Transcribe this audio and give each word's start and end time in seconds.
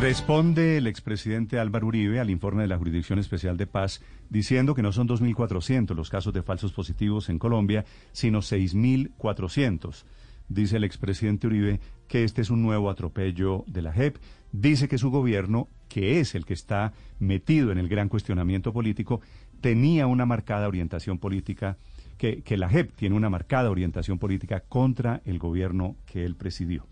Responde 0.00 0.76
el 0.76 0.86
expresidente 0.86 1.58
Álvaro 1.58 1.86
Uribe 1.86 2.20
al 2.20 2.28
informe 2.28 2.62
de 2.62 2.68
la 2.68 2.76
Jurisdicción 2.76 3.18
Especial 3.18 3.56
de 3.56 3.66
Paz 3.66 4.02
diciendo 4.28 4.74
que 4.74 4.82
no 4.82 4.92
son 4.92 5.08
2.400 5.08 5.94
los 5.94 6.10
casos 6.10 6.34
de 6.34 6.42
falsos 6.42 6.72
positivos 6.72 7.30
en 7.30 7.38
Colombia, 7.38 7.86
sino 8.12 8.40
6.400. 8.40 10.04
Dice 10.48 10.76
el 10.76 10.84
expresidente 10.84 11.46
Uribe 11.46 11.80
que 12.08 12.24
este 12.24 12.42
es 12.42 12.50
un 12.50 12.62
nuevo 12.62 12.90
atropello 12.90 13.64
de 13.66 13.80
la 13.80 13.92
JEP. 13.92 14.18
Dice 14.52 14.86
que 14.86 14.98
su 14.98 15.10
gobierno, 15.10 15.68
que 15.88 16.20
es 16.20 16.34
el 16.34 16.44
que 16.44 16.54
está 16.54 16.92
metido 17.18 17.72
en 17.72 17.78
el 17.78 17.88
gran 17.88 18.10
cuestionamiento 18.10 18.74
político, 18.74 19.22
tenía 19.62 20.06
una 20.06 20.26
marcada 20.26 20.68
orientación 20.68 21.18
política, 21.18 21.78
que, 22.18 22.42
que 22.42 22.58
la 22.58 22.68
JEP 22.68 22.94
tiene 22.96 23.16
una 23.16 23.30
marcada 23.30 23.70
orientación 23.70 24.18
política 24.18 24.60
contra 24.60 25.22
el 25.24 25.38
gobierno 25.38 25.96
que 26.04 26.26
él 26.26 26.36
presidió. 26.36 26.86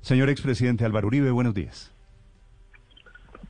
Señor 0.00 0.30
expresidente 0.30 0.86
Álvaro 0.86 1.08
Uribe, 1.08 1.30
buenos 1.30 1.52
días. 1.52 1.95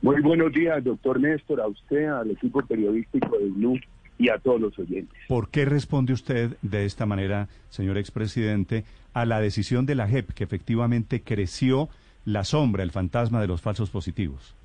Muy 0.01 0.21
buenos 0.21 0.51
días, 0.53 0.83
doctor 0.83 1.19
Néstor, 1.19 1.59
a 1.59 1.67
usted, 1.67 2.05
al 2.05 2.29
equipo 2.29 2.61
periodístico 2.61 3.37
de 3.37 3.45
Blue 3.49 3.79
y 4.19 4.29
a 4.29 4.37
todos 4.37 4.61
los 4.61 4.77
oyentes. 4.77 5.17
¿Por 5.27 5.49
qué 5.49 5.65
responde 5.65 6.13
usted 6.13 6.55
de 6.61 6.85
esta 6.85 7.05
manera, 7.05 7.47
señor 7.69 7.97
expresidente, 7.97 8.83
a 9.13 9.25
la 9.25 9.39
decisión 9.41 9.85
de 9.85 9.95
la 9.95 10.07
JEP 10.07 10.31
que 10.33 10.43
efectivamente 10.43 11.21
creció 11.21 11.89
la 12.25 12.43
sombra, 12.43 12.83
el 12.83 12.91
fantasma 12.91 13.41
de 13.41 13.47
los 13.47 13.61
falsos 13.61 13.89
positivos? 13.89 14.55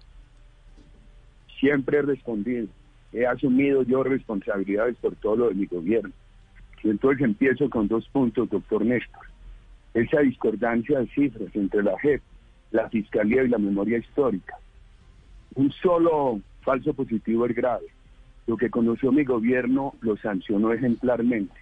Siempre 1.59 1.99
he 1.99 2.03
respondido, 2.03 2.67
he 3.13 3.27
asumido 3.27 3.83
yo 3.85 4.03
responsabilidades 4.03 4.97
por 4.97 5.15
todo 5.17 5.37
lo 5.37 5.49
de 5.49 5.55
mi 5.55 5.67
gobierno. 5.67 6.13
Y 6.83 6.91
entonces 6.91 7.25
empiezo 7.25 7.71
con 7.71 7.89
dos 7.89 8.07
puntos, 8.09 8.51
doctor 8.51 8.85
Néstor. 8.85 9.27
Esa 9.95 10.21
discordancia 10.21 10.99
de 10.99 11.07
cifras 11.09 11.55
entre 11.55 11.83
la 11.83 11.99
JEP, 12.01 12.21
la 12.73 12.89
Fiscalía 12.91 13.45
y 13.45 13.49
la 13.49 13.59
memoria 13.59 13.99
histórica. 13.99 14.57
Un 15.55 15.73
solo 15.73 16.41
falso 16.63 16.95
positivo 16.95 17.47
es 17.47 17.55
grave. 17.55 17.87
Lo 18.47 18.57
que 18.57 18.71
conoció 18.71 19.13
mi 19.13 19.25
gobierno 19.25 19.95
lo 20.01 20.17
sancionó 20.17 20.73
ejemplarmente. 20.73 21.55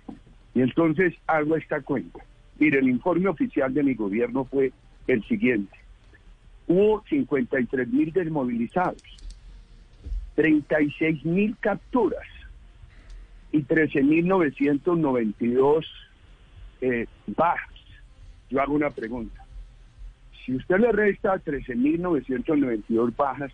Y 0.54 0.62
entonces 0.62 1.14
hago 1.26 1.56
esta 1.56 1.80
cuenta. 1.80 2.20
Mire, 2.58 2.78
el 2.78 2.88
informe 2.88 3.28
oficial 3.28 3.72
de 3.72 3.82
mi 3.82 3.94
gobierno 3.94 4.44
fue 4.44 4.72
el 5.06 5.24
siguiente. 5.24 5.76
Hubo 6.66 7.02
53 7.08 7.88
mil 7.88 8.12
desmovilizados, 8.12 9.02
36 10.36 11.24
mil 11.24 11.56
capturas 11.58 12.26
y 13.50 13.62
13 13.62 14.02
mil 14.02 14.28
992 14.28 15.86
eh, 16.80 17.06
bajas. 17.26 17.68
Yo 18.50 18.60
hago 18.60 18.74
una 18.74 18.90
pregunta. 18.90 19.44
Si 20.44 20.54
usted 20.54 20.78
le 20.78 20.92
resta 20.92 21.38
13 21.38 21.74
mil 21.74 22.00
992 22.02 23.16
bajas, 23.16 23.52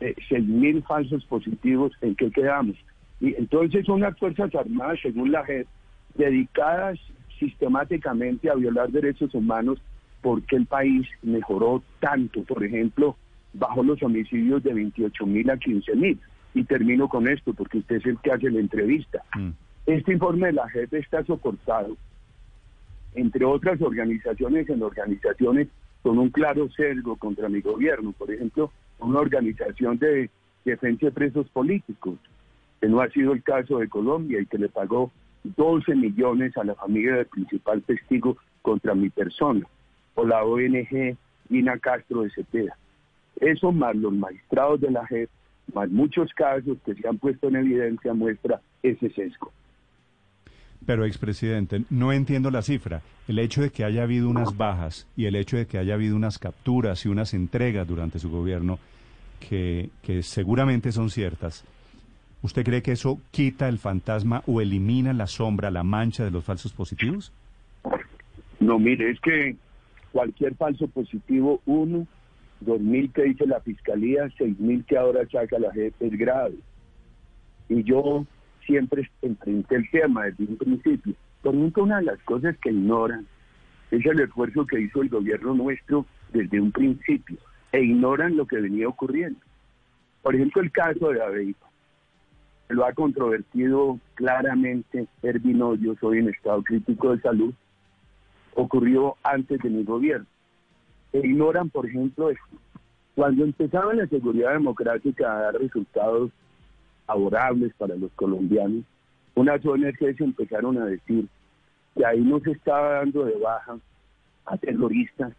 6.000 0.00 0.84
falsos 0.84 1.24
positivos, 1.24 1.92
¿en 2.00 2.14
qué 2.14 2.30
quedamos? 2.30 2.76
Y 3.20 3.34
entonces 3.34 3.86
son 3.86 4.00
las 4.00 4.18
Fuerzas 4.18 4.54
Armadas, 4.54 4.98
según 5.02 5.32
la 5.32 5.44
JEP, 5.44 5.66
dedicadas 6.14 6.98
sistemáticamente 7.38 8.50
a 8.50 8.54
violar 8.54 8.90
derechos 8.90 9.34
humanos 9.34 9.78
porque 10.22 10.56
el 10.56 10.66
país 10.66 11.06
mejoró 11.22 11.82
tanto, 12.00 12.42
por 12.42 12.64
ejemplo, 12.64 13.16
bajó 13.52 13.82
los 13.82 14.02
homicidios 14.02 14.62
de 14.62 14.74
28.000 14.74 15.52
a 15.52 15.56
15.000. 15.56 16.18
Y 16.54 16.64
termino 16.64 17.08
con 17.08 17.28
esto, 17.28 17.52
porque 17.52 17.78
usted 17.78 17.96
es 17.96 18.06
el 18.06 18.18
que 18.18 18.32
hace 18.32 18.50
la 18.50 18.60
entrevista. 18.60 19.22
Mm. 19.36 19.50
Este 19.86 20.14
informe 20.14 20.48
de 20.48 20.54
la 20.54 20.68
JEP 20.70 20.94
está 20.94 21.22
soportado, 21.24 21.96
entre 23.14 23.44
otras 23.44 23.80
organizaciones, 23.80 24.68
en 24.68 24.82
organizaciones 24.82 25.68
con 26.02 26.18
un 26.18 26.30
claro 26.30 26.68
sesgo 26.70 27.16
contra 27.16 27.48
mi 27.48 27.60
gobierno. 27.60 28.12
Por 28.12 28.30
ejemplo, 28.30 28.72
una 28.98 29.20
organización 29.20 29.98
de 29.98 30.30
defensa 30.64 31.06
de 31.06 31.12
presos 31.12 31.48
políticos, 31.48 32.18
que 32.80 32.88
no 32.88 33.00
ha 33.00 33.08
sido 33.10 33.32
el 33.32 33.42
caso 33.42 33.78
de 33.78 33.88
Colombia 33.88 34.40
y 34.40 34.46
que 34.46 34.58
le 34.58 34.68
pagó 34.68 35.10
12 35.44 35.94
millones 35.94 36.56
a 36.56 36.64
la 36.64 36.74
familia 36.74 37.16
del 37.16 37.26
principal 37.26 37.82
testigo 37.82 38.36
contra 38.62 38.94
mi 38.94 39.10
persona, 39.10 39.66
o 40.14 40.26
la 40.26 40.44
ONG 40.44 41.16
Ina 41.50 41.78
Castro 41.78 42.22
de 42.22 42.30
Cepeda. 42.30 42.76
Eso 43.40 43.70
más 43.70 43.94
los 43.94 44.12
magistrados 44.12 44.80
de 44.80 44.90
la 44.90 45.06
JEP, 45.06 45.30
más 45.74 45.88
muchos 45.90 46.32
casos 46.32 46.78
que 46.84 46.94
se 46.94 47.06
han 47.06 47.18
puesto 47.18 47.48
en 47.48 47.56
evidencia, 47.56 48.14
muestra 48.14 48.60
ese 48.82 49.10
sesgo. 49.10 49.52
Pero, 50.86 51.04
expresidente, 51.04 51.82
no 51.90 52.12
entiendo 52.12 52.50
la 52.50 52.62
cifra. 52.62 53.02
El 53.26 53.40
hecho 53.40 53.60
de 53.60 53.70
que 53.70 53.84
haya 53.84 54.04
habido 54.04 54.28
unas 54.28 54.56
bajas 54.56 55.06
y 55.16 55.26
el 55.26 55.34
hecho 55.34 55.56
de 55.56 55.66
que 55.66 55.78
haya 55.78 55.94
habido 55.94 56.14
unas 56.14 56.38
capturas 56.38 57.04
y 57.04 57.08
unas 57.08 57.34
entregas 57.34 57.88
durante 57.88 58.20
su 58.20 58.30
gobierno, 58.30 58.78
que, 59.40 59.90
seguramente 60.22 60.92
son 60.92 61.10
ciertas, 61.10 61.64
¿usted 62.42 62.64
cree 62.64 62.82
que 62.82 62.92
eso 62.92 63.20
quita 63.30 63.68
el 63.68 63.78
fantasma 63.78 64.42
o 64.46 64.60
elimina 64.60 65.12
la 65.12 65.26
sombra, 65.26 65.70
la 65.70 65.82
mancha 65.82 66.24
de 66.24 66.30
los 66.30 66.44
falsos 66.44 66.72
positivos? 66.72 67.32
No, 68.60 68.78
mire, 68.78 69.10
es 69.10 69.20
que 69.20 69.56
cualquier 70.12 70.54
falso 70.54 70.88
positivo, 70.88 71.60
uno, 71.66 72.06
dos 72.60 72.80
mil 72.80 73.12
que 73.12 73.24
dice 73.24 73.46
la 73.46 73.60
fiscalía, 73.60 74.30
seis 74.38 74.58
mil 74.58 74.84
que 74.84 74.96
ahora 74.96 75.28
saca 75.30 75.58
la 75.58 75.72
gente, 75.72 76.06
es 76.06 76.18
grave. 76.18 76.54
Y 77.68 77.82
yo 77.82 78.24
siempre 78.66 79.08
enfrenté 79.22 79.76
el 79.76 79.90
tema 79.90 80.24
desde 80.24 80.44
un 80.44 80.56
principio. 80.56 81.14
Por 81.42 81.54
ejemplo, 81.54 81.84
una 81.84 81.98
de 81.98 82.04
las 82.04 82.22
cosas 82.22 82.56
que 82.58 82.70
ignoran 82.70 83.26
es 83.90 84.04
el 84.04 84.20
esfuerzo 84.20 84.66
que 84.66 84.80
hizo 84.80 85.02
el 85.02 85.08
gobierno 85.08 85.54
nuestro 85.54 86.06
desde 86.32 86.60
un 86.60 86.72
principio 86.72 87.36
e 87.72 87.82
ignoran 87.82 88.36
lo 88.36 88.46
que 88.46 88.60
venía 88.60 88.88
ocurriendo. 88.88 89.40
Por 90.22 90.34
ejemplo, 90.34 90.62
el 90.62 90.72
caso 90.72 91.10
de 91.10 91.22
Aveipa. 91.22 91.66
Lo 92.68 92.84
ha 92.84 92.92
controvertido 92.92 94.00
claramente 94.14 95.06
Ervin 95.22 95.58
yo 95.80 95.94
soy 96.00 96.18
en 96.18 96.30
estado 96.30 96.62
crítico 96.64 97.14
de 97.14 97.22
salud. 97.22 97.54
Ocurrió 98.54 99.16
antes 99.22 99.60
de 99.60 99.70
mi 99.70 99.84
gobierno. 99.84 100.26
E 101.12 101.18
ignoran, 101.18 101.70
por 101.70 101.86
ejemplo, 101.86 102.30
esto. 102.30 102.56
Cuando 103.14 103.44
empezaba 103.44 103.94
la 103.94 104.06
seguridad 104.08 104.52
democrática 104.52 105.32
a 105.32 105.40
dar 105.42 105.54
resultados 105.54 106.32
favorables 107.06 107.72
para 107.74 107.96
los 107.96 108.12
colombianos, 108.12 108.84
unas 109.34 109.64
ONGs 109.64 110.20
empezaron 110.20 110.78
a 110.78 110.86
decir 110.86 111.26
que 111.94 112.04
ahí 112.04 112.20
no 112.20 112.40
se 112.40 112.52
estaba 112.52 112.94
dando 112.98 113.24
de 113.24 113.36
baja 113.38 113.78
a 114.46 114.56
terroristas, 114.56 115.32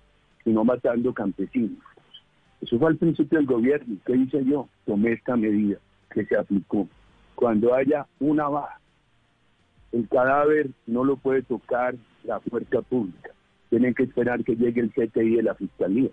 sino 0.44 0.64
matando 0.64 1.14
campesinos. 1.14 1.80
Eso 2.62 2.80
fue 2.80 2.90
al 2.90 2.98
principio 2.98 3.38
del 3.38 3.48
gobierno. 3.48 3.98
¿Qué 4.06 4.16
hice 4.16 4.44
yo? 4.44 4.68
Tomé 4.86 5.14
esta 5.14 5.36
medida 5.36 5.78
que 6.12 6.26
se 6.26 6.38
aplicó. 6.38 6.88
Cuando 7.36 7.74
haya 7.74 8.08
una 8.20 8.48
baja, 8.48 8.80
el 9.92 10.08
cadáver 10.10 10.70
no 10.86 11.04
lo 11.04 11.18
puede 11.18 11.44
tocar 11.44 11.96
la 12.24 12.40
fuerza 12.40 12.82
pública. 12.82 13.32
Tienen 13.70 13.94
que 13.94 14.04
esperar 14.04 14.44
que 14.44 14.56
llegue 14.56 14.82
el 14.82 14.92
CTI 14.92 15.36
de 15.36 15.44
la 15.44 15.56
Fiscalía. 15.56 16.10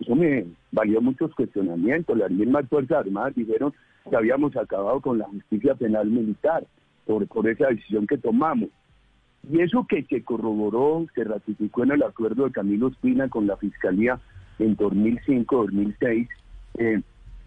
Eso 0.00 0.14
me 0.14 0.46
valió 0.70 1.00
muchos 1.00 1.34
cuestionamientos. 1.34 2.16
Las 2.16 2.30
mismas 2.30 2.68
Fuerzas 2.68 2.98
Armadas 2.98 3.34
dijeron 3.34 3.72
que 4.08 4.16
habíamos 4.16 4.56
acabado 4.56 5.00
con 5.00 5.18
la 5.18 5.26
justicia 5.26 5.74
penal 5.74 6.08
militar 6.08 6.66
por, 7.06 7.26
por 7.26 7.48
esa 7.48 7.68
decisión 7.68 8.06
que 8.06 8.18
tomamos. 8.18 8.68
Y 9.50 9.60
eso 9.60 9.86
que 9.88 10.02
se 10.04 10.22
corroboró, 10.22 11.06
se 11.14 11.24
ratificó 11.24 11.84
en 11.84 11.92
el 11.92 12.02
acuerdo 12.02 12.44
de 12.44 12.52
Camilo 12.52 12.88
Espina 12.88 13.28
con 13.28 13.46
la 13.46 13.56
Fiscalía 13.56 14.20
en 14.58 14.76
2005-2006, 14.76 16.28
eh, 16.78 17.00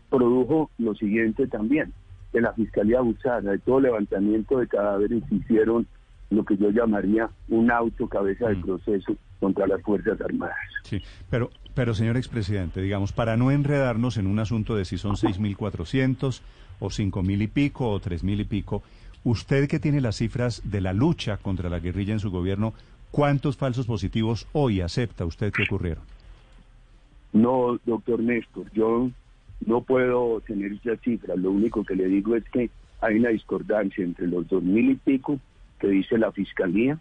produjo 0.09 0.69
lo 0.77 0.95
siguiente 0.95 1.47
también, 1.47 1.93
que 2.31 2.41
la 2.41 2.53
Fiscalía 2.53 2.99
abusara 2.99 3.51
de 3.51 3.59
todo 3.59 3.81
levantamiento 3.81 4.57
de 4.57 4.67
cadáveres 4.67 5.23
hicieron 5.29 5.87
lo 6.31 6.45
que 6.45 6.57
yo 6.57 6.71
llamaría 6.71 7.29
un 7.49 7.69
auto 7.69 8.07
cabeza 8.07 8.47
de 8.47 8.55
mm. 8.55 8.61
proceso 8.61 9.15
contra 9.39 9.67
las 9.67 9.81
Fuerzas 9.81 10.19
Armadas. 10.21 10.55
Sí, 10.83 11.01
pero, 11.29 11.51
pero 11.75 11.93
señor 11.93 12.17
expresidente, 12.17 12.81
digamos, 12.81 13.11
para 13.11 13.37
no 13.37 13.51
enredarnos 13.51 14.17
en 14.17 14.27
un 14.27 14.39
asunto 14.39 14.75
de 14.75 14.85
si 14.85 14.97
son 14.97 15.15
6.400 15.15 16.41
o 16.79 16.87
5.000 16.87 17.41
y 17.41 17.47
pico 17.47 17.89
o 17.89 17.99
3.000 17.99 18.39
y 18.39 18.45
pico, 18.45 18.81
usted 19.23 19.67
que 19.67 19.79
tiene 19.79 19.99
las 19.99 20.15
cifras 20.15 20.61
de 20.63 20.81
la 20.81 20.93
lucha 20.93 21.37
contra 21.37 21.69
la 21.69 21.79
guerrilla 21.79 22.13
en 22.13 22.19
su 22.19 22.31
gobierno, 22.31 22.73
¿cuántos 23.11 23.57
falsos 23.57 23.85
positivos 23.85 24.47
hoy 24.53 24.79
acepta 24.81 25.25
usted 25.25 25.51
que 25.51 25.63
ocurrieron? 25.63 26.03
No, 27.33 27.77
doctor 27.85 28.21
Néstor, 28.21 28.71
yo 28.73 29.09
no 29.65 29.81
puedo 29.81 30.41
tener 30.41 30.71
esa 30.73 30.95
cifra. 30.97 31.35
Lo 31.35 31.51
único 31.51 31.83
que 31.83 31.95
le 31.95 32.07
digo 32.07 32.35
es 32.35 32.43
que 32.49 32.69
hay 33.01 33.15
una 33.15 33.29
discordancia 33.29 34.03
entre 34.03 34.27
los 34.27 34.47
2.000 34.47 34.91
y 34.91 34.95
pico 34.95 35.39
que 35.81 35.87
dice 35.87 36.17
la 36.19 36.31
Fiscalía 36.31 36.99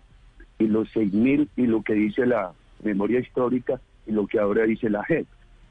y 0.58 0.66
los 0.66 0.88
6.000 0.94 1.48
y 1.56 1.66
lo 1.66 1.82
que 1.82 1.92
dice 1.92 2.24
la 2.24 2.52
memoria 2.82 3.20
histórica 3.20 3.78
y 4.06 4.12
lo 4.12 4.26
que 4.26 4.40
ahora 4.40 4.64
dice 4.64 4.88
la 4.88 5.04
JEP. 5.04 5.26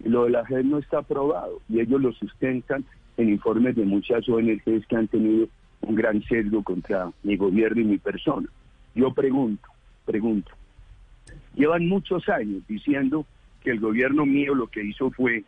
Y 0.06 0.09
lo 0.09 0.25
de 0.25 0.29
la 0.29 0.45
JEP 0.45 0.63
no 0.63 0.77
está 0.77 1.00
aprobado 1.00 1.59
y 1.67 1.79
ellos 1.79 2.00
lo 2.00 2.13
sustentan 2.13 2.85
en 3.17 3.29
informes 3.29 3.75
de 3.75 3.83
muchas 3.83 4.29
ONGs 4.29 4.85
que 4.88 4.95
han 4.95 5.07
tenido 5.07 5.47
un 5.81 5.95
gran 5.95 6.21
sesgo 6.23 6.63
contra 6.63 7.11
mi 7.23 7.35
gobierno 7.35 7.81
y 7.81 7.85
mi 7.85 7.97
persona. 7.97 8.47
Yo 8.94 9.12
pregunto, 9.12 9.67
pregunto, 10.05 10.51
llevan 11.55 11.88
muchos 11.88 12.29
años 12.29 12.62
diciendo 12.67 13.25
que 13.63 13.71
el 13.71 13.79
gobierno 13.79 14.25
mío 14.25 14.53
lo 14.53 14.67
que 14.67 14.83
hizo 14.83 15.09
fue 15.12 15.44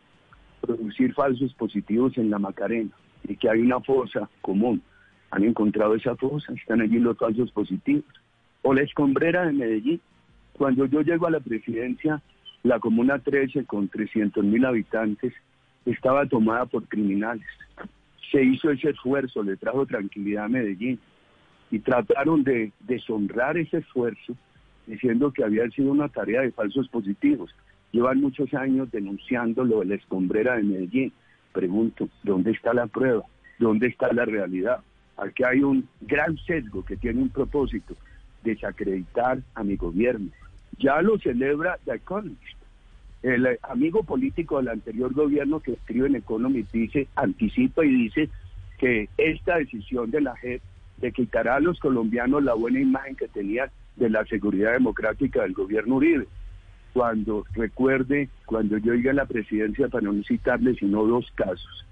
producir 0.62 1.14
falsos 1.14 1.54
positivos 1.54 2.18
en 2.18 2.30
la 2.30 2.40
Macarena 2.40 2.92
y 3.28 3.36
que 3.36 3.50
hay 3.50 3.62
una 3.62 3.80
fosa 3.80 4.30
común. 4.42 4.82
Han 5.32 5.44
encontrado 5.44 5.96
esa 5.96 6.16
fosa, 6.16 6.54
están 6.54 6.82
allí 6.82 7.00
los 7.00 7.18
falsos 7.18 7.52
positivos. 7.52 8.06
O 8.62 8.74
la 8.74 8.82
escombrera 8.82 9.46
de 9.46 9.54
Medellín. 9.54 10.02
Cuando 10.54 10.86
yo 10.86 11.02
llego 11.02 11.28
a 11.28 11.32
la 11.32 11.40
presidencia, 11.40 12.22
la 12.64 12.80
comuna 12.80 13.20
13 13.20 13.66
con 13.66 13.88
300 13.88 14.44
mil 14.44 14.66
habitantes 14.66 15.34
estaba 15.86 16.26
tomada 16.28 16.66
por 16.66 16.88
criminales. 16.88 17.48
Se 18.32 18.44
hizo 18.44 18.70
ese 18.70 18.92
esfuerzo, 18.92 19.42
le 19.44 19.58
trajo 19.58 19.86
tranquilidad 19.86 20.46
a 20.46 20.50
Medellín 20.50 21.00
y 21.72 21.80
trataron 21.80 22.44
de 22.44 22.72
deshonrar 22.82 23.58
ese 23.58 23.78
esfuerzo 23.78 24.36
diciendo 24.86 25.32
que 25.32 25.44
había 25.44 25.70
sido 25.70 25.92
una 25.92 26.10
tarea 26.10 26.42
de 26.42 26.52
falsos 26.52 26.88
positivos. 26.90 27.54
Llevan 27.92 28.22
muchos 28.22 28.54
años 28.54 28.92
denunciando 28.92 29.64
lo 29.64 29.80
de 29.80 29.86
la 29.86 29.96
escombrera 29.96 30.58
de 30.58 30.64
Medellín. 30.64 31.14
Pregunto, 31.54 32.10
¿dónde 32.24 32.52
está 32.52 32.74
la 32.74 32.88
prueba? 32.88 33.24
¿Dónde 33.58 33.88
está 33.88 34.12
la 34.14 34.26
realidad? 34.26 34.82
Aquí 35.22 35.44
hay 35.44 35.62
un 35.62 35.88
gran 36.02 36.36
sesgo 36.38 36.84
que 36.84 36.98
tiene 36.98 37.22
un 37.22 37.30
propósito, 37.30 37.96
desacreditar 38.44 39.40
a 39.54 39.64
mi 39.64 39.76
gobierno. 39.76 40.32
Ya 40.80 41.00
lo 41.04 41.20
celebra 41.20 41.78
The 41.86 41.96
Economist. 41.96 42.58
El 43.22 43.60
amigo 43.62 44.02
político 44.02 44.58
del 44.58 44.70
anterior 44.70 45.14
gobierno 45.14 45.60
que 45.60 45.74
escribe 45.74 46.08
en 46.08 46.16
Economist 46.16 46.72
dice, 46.72 47.08
anticipa 47.16 47.86
y 47.86 47.90
dice 47.90 48.30
que 48.80 49.10
esta 49.18 49.58
decisión 49.58 50.10
de 50.10 50.22
la 50.22 50.36
JEP 50.38 50.60
de 50.98 51.12
quitará 51.12 51.58
a 51.58 51.60
los 51.60 51.80
colombianos 51.80 52.44
la 52.44 52.56
buena 52.56 52.80
imagen 52.80 53.16
que 53.16 53.28
tenían 53.28 53.70
de 53.98 54.10
la 54.10 54.26
seguridad 54.26 54.74
democrática 54.74 55.44
del 55.44 55.54
gobierno 55.54 55.98
Uribe 55.98 56.28
cuando 56.94 57.46
recuerde, 57.54 58.30
cuando 58.46 58.78
yo 58.80 58.96
llegué 58.96 59.12
a 59.12 59.14
la 59.14 59.26
presidencia, 59.26 59.88
para 59.88 60.04
no 60.04 60.24
citarle 60.24 60.74
sino 60.76 61.06
dos 61.06 61.32
casos. 61.36 61.86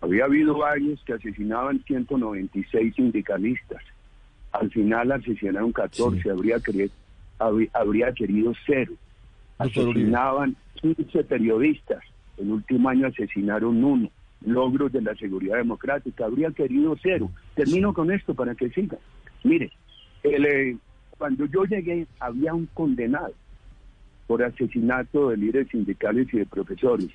Había 0.00 0.24
habido 0.24 0.64
años 0.64 1.02
que 1.04 1.12
asesinaban 1.12 1.82
196 1.84 2.94
sindicalistas. 2.94 3.82
Al 4.52 4.70
final 4.70 5.12
asesinaron 5.12 5.72
14, 5.72 6.30
habría, 6.30 6.56
habría 7.72 8.12
querido 8.12 8.52
cero. 8.66 8.92
Asesinaban 9.58 10.56
15 10.80 11.24
periodistas. 11.24 12.02
El 12.38 12.50
último 12.50 12.88
año 12.88 13.06
asesinaron 13.08 13.84
uno. 13.84 14.10
Logros 14.40 14.90
de 14.90 15.02
la 15.02 15.14
seguridad 15.16 15.58
democrática. 15.58 16.24
Habría 16.24 16.50
querido 16.50 16.96
cero. 17.02 17.30
Termino 17.54 17.92
con 17.92 18.10
esto 18.10 18.34
para 18.34 18.54
que 18.54 18.70
siga. 18.70 18.96
Mire, 19.44 19.70
eh, 20.22 20.76
cuando 21.18 21.44
yo 21.44 21.64
llegué 21.64 22.06
había 22.18 22.54
un 22.54 22.66
condenado 22.72 23.34
por 24.26 24.42
asesinato 24.42 25.28
de 25.28 25.36
líderes 25.36 25.68
sindicales 25.68 26.32
y 26.32 26.38
de 26.38 26.46
profesores. 26.46 27.10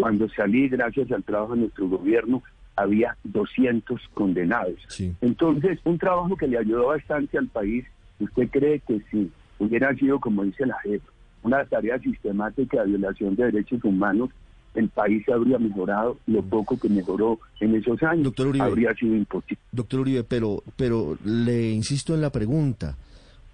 Cuando 0.00 0.28
salí, 0.30 0.68
gracias 0.68 1.10
al 1.12 1.22
trabajo 1.22 1.54
de 1.54 1.60
nuestro 1.60 1.88
gobierno, 1.88 2.42
había 2.76 3.16
200 3.24 4.00
condenados. 4.14 4.78
Entonces, 5.20 5.78
un 5.84 5.98
trabajo 5.98 6.36
que 6.36 6.46
le 6.46 6.58
ayudó 6.58 6.86
bastante 6.86 7.36
al 7.38 7.48
país, 7.48 7.84
¿usted 8.18 8.48
cree 8.50 8.80
que 8.80 9.00
si 9.10 9.30
hubiera 9.58 9.94
sido, 9.94 10.18
como 10.18 10.44
dice 10.44 10.66
la 10.66 10.78
jefa, 10.80 11.06
una 11.42 11.64
tarea 11.64 11.98
sistemática 11.98 12.82
de 12.82 12.88
violación 12.88 13.36
de 13.36 13.44
derechos 13.46 13.82
humanos, 13.84 14.30
el 14.74 14.88
país 14.88 15.28
habría 15.28 15.58
mejorado 15.58 16.18
lo 16.26 16.42
poco 16.42 16.78
que 16.78 16.88
mejoró 16.88 17.38
en 17.60 17.74
esos 17.74 18.02
años. 18.02 18.24
Doctor 18.24 18.48
Uribe, 18.48 18.64
habría 18.64 18.94
sido 18.94 19.16
imposible. 19.16 19.58
Doctor 19.72 20.00
Uribe, 20.00 20.24
pero, 20.24 20.62
pero 20.76 21.18
le 21.24 21.70
insisto 21.70 22.14
en 22.14 22.20
la 22.20 22.30
pregunta, 22.30 22.96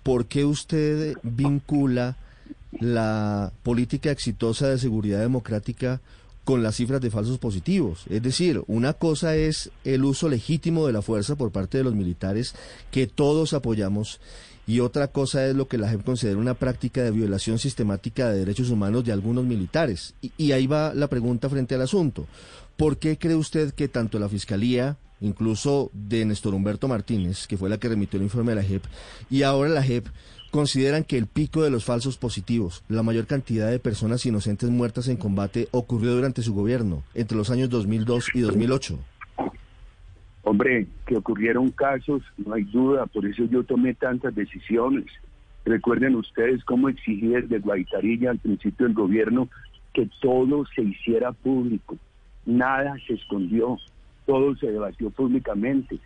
¿por 0.02 0.26
qué 0.26 0.44
usted 0.44 1.14
vincula 1.22 2.16
la 2.80 3.50
política 3.62 4.10
exitosa 4.10 4.68
de 4.68 4.78
seguridad 4.78 5.20
democrática 5.20 6.00
con 6.46 6.62
las 6.62 6.76
cifras 6.76 7.00
de 7.00 7.10
falsos 7.10 7.38
positivos. 7.38 8.04
Es 8.08 8.22
decir, 8.22 8.62
una 8.68 8.92
cosa 8.92 9.34
es 9.34 9.72
el 9.82 10.04
uso 10.04 10.28
legítimo 10.28 10.86
de 10.86 10.92
la 10.92 11.02
fuerza 11.02 11.34
por 11.34 11.50
parte 11.50 11.76
de 11.76 11.82
los 11.84 11.96
militares 11.96 12.54
que 12.92 13.08
todos 13.08 13.52
apoyamos 13.52 14.20
y 14.64 14.78
otra 14.78 15.08
cosa 15.08 15.44
es 15.44 15.56
lo 15.56 15.66
que 15.66 15.76
la 15.76 15.88
JEP 15.88 16.04
considera 16.04 16.38
una 16.38 16.54
práctica 16.54 17.02
de 17.02 17.10
violación 17.10 17.58
sistemática 17.58 18.30
de 18.30 18.38
derechos 18.38 18.70
humanos 18.70 19.04
de 19.04 19.10
algunos 19.10 19.44
militares. 19.44 20.14
Y, 20.38 20.52
ahí 20.52 20.68
va 20.68 20.94
la 20.94 21.08
pregunta 21.08 21.50
frente 21.50 21.74
al 21.74 21.82
asunto. 21.82 22.28
¿Por 22.76 22.98
qué 22.98 23.18
cree 23.18 23.34
usted 23.34 23.74
que 23.74 23.88
tanto 23.88 24.20
la 24.20 24.28
Fiscalía, 24.28 24.98
incluso 25.20 25.90
de 25.94 26.24
Néstor 26.24 26.54
Humberto 26.54 26.86
Martínez, 26.86 27.48
que 27.48 27.56
fue 27.56 27.68
la 27.68 27.78
que 27.78 27.88
remitió 27.88 28.18
el 28.18 28.24
informe 28.24 28.52
de 28.52 28.62
la 28.62 28.68
JEP, 28.68 28.84
y 29.30 29.42
ahora 29.42 29.70
la 29.70 29.82
JEP, 29.82 30.06
consideran 30.50 31.04
que 31.04 31.18
el 31.18 31.26
pico 31.26 31.62
de 31.62 31.70
los 31.70 31.84
falsos 31.84 32.16
positivos, 32.16 32.84
la 32.88 33.02
mayor 33.02 33.26
cantidad 33.26 33.70
de 33.70 33.78
personas 33.78 34.24
inocentes 34.26 34.70
muertas 34.70 35.08
en 35.08 35.16
combate, 35.16 35.68
ocurrió 35.70 36.14
durante 36.14 36.42
su 36.42 36.54
gobierno, 36.54 37.02
entre 37.14 37.36
los 37.36 37.50
años 37.50 37.70
2002 37.70 38.30
y 38.34 38.40
2008? 38.40 38.98
Hombre, 40.42 40.86
que 41.06 41.16
ocurrieron 41.16 41.70
casos, 41.70 42.22
no 42.36 42.54
hay 42.54 42.62
duda, 42.64 43.06
por 43.06 43.26
eso 43.26 43.44
yo 43.44 43.64
tomé 43.64 43.94
tantas 43.94 44.34
decisiones. 44.34 45.06
Recuerden 45.64 46.14
ustedes 46.14 46.64
cómo 46.64 46.88
exigí 46.88 47.26
desde 47.26 47.58
Guaitarilla 47.58 48.30
al 48.30 48.38
principio 48.38 48.86
del 48.86 48.94
gobierno 48.94 49.48
que 49.92 50.08
todo 50.20 50.64
se 50.74 50.82
hiciera 50.82 51.32
público, 51.32 51.96
nada 52.44 52.96
se 53.06 53.14
escondió, 53.14 53.76
todo 54.26 54.54
se 54.56 54.70
debatió 54.70 55.10
públicamente. 55.10 55.98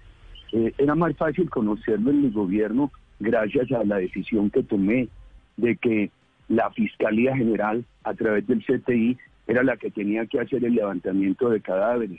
Eh, 0.52 0.72
era 0.78 0.94
más 0.94 1.14
fácil 1.16 1.50
conocerlo 1.50 2.10
en 2.10 2.22
mi 2.22 2.30
gobierno 2.30 2.90
gracias 3.20 3.70
a 3.72 3.84
la 3.84 3.98
decisión 3.98 4.50
que 4.50 4.62
tomé 4.62 5.08
de 5.56 5.76
que 5.76 6.10
la 6.48 6.70
Fiscalía 6.70 7.36
General, 7.36 7.84
a 8.02 8.14
través 8.14 8.46
del 8.46 8.64
CTI, 8.64 9.16
era 9.46 9.62
la 9.62 9.76
que 9.76 9.90
tenía 9.90 10.26
que 10.26 10.40
hacer 10.40 10.64
el 10.64 10.74
levantamiento 10.74 11.48
de 11.48 11.60
cadáveres, 11.60 12.18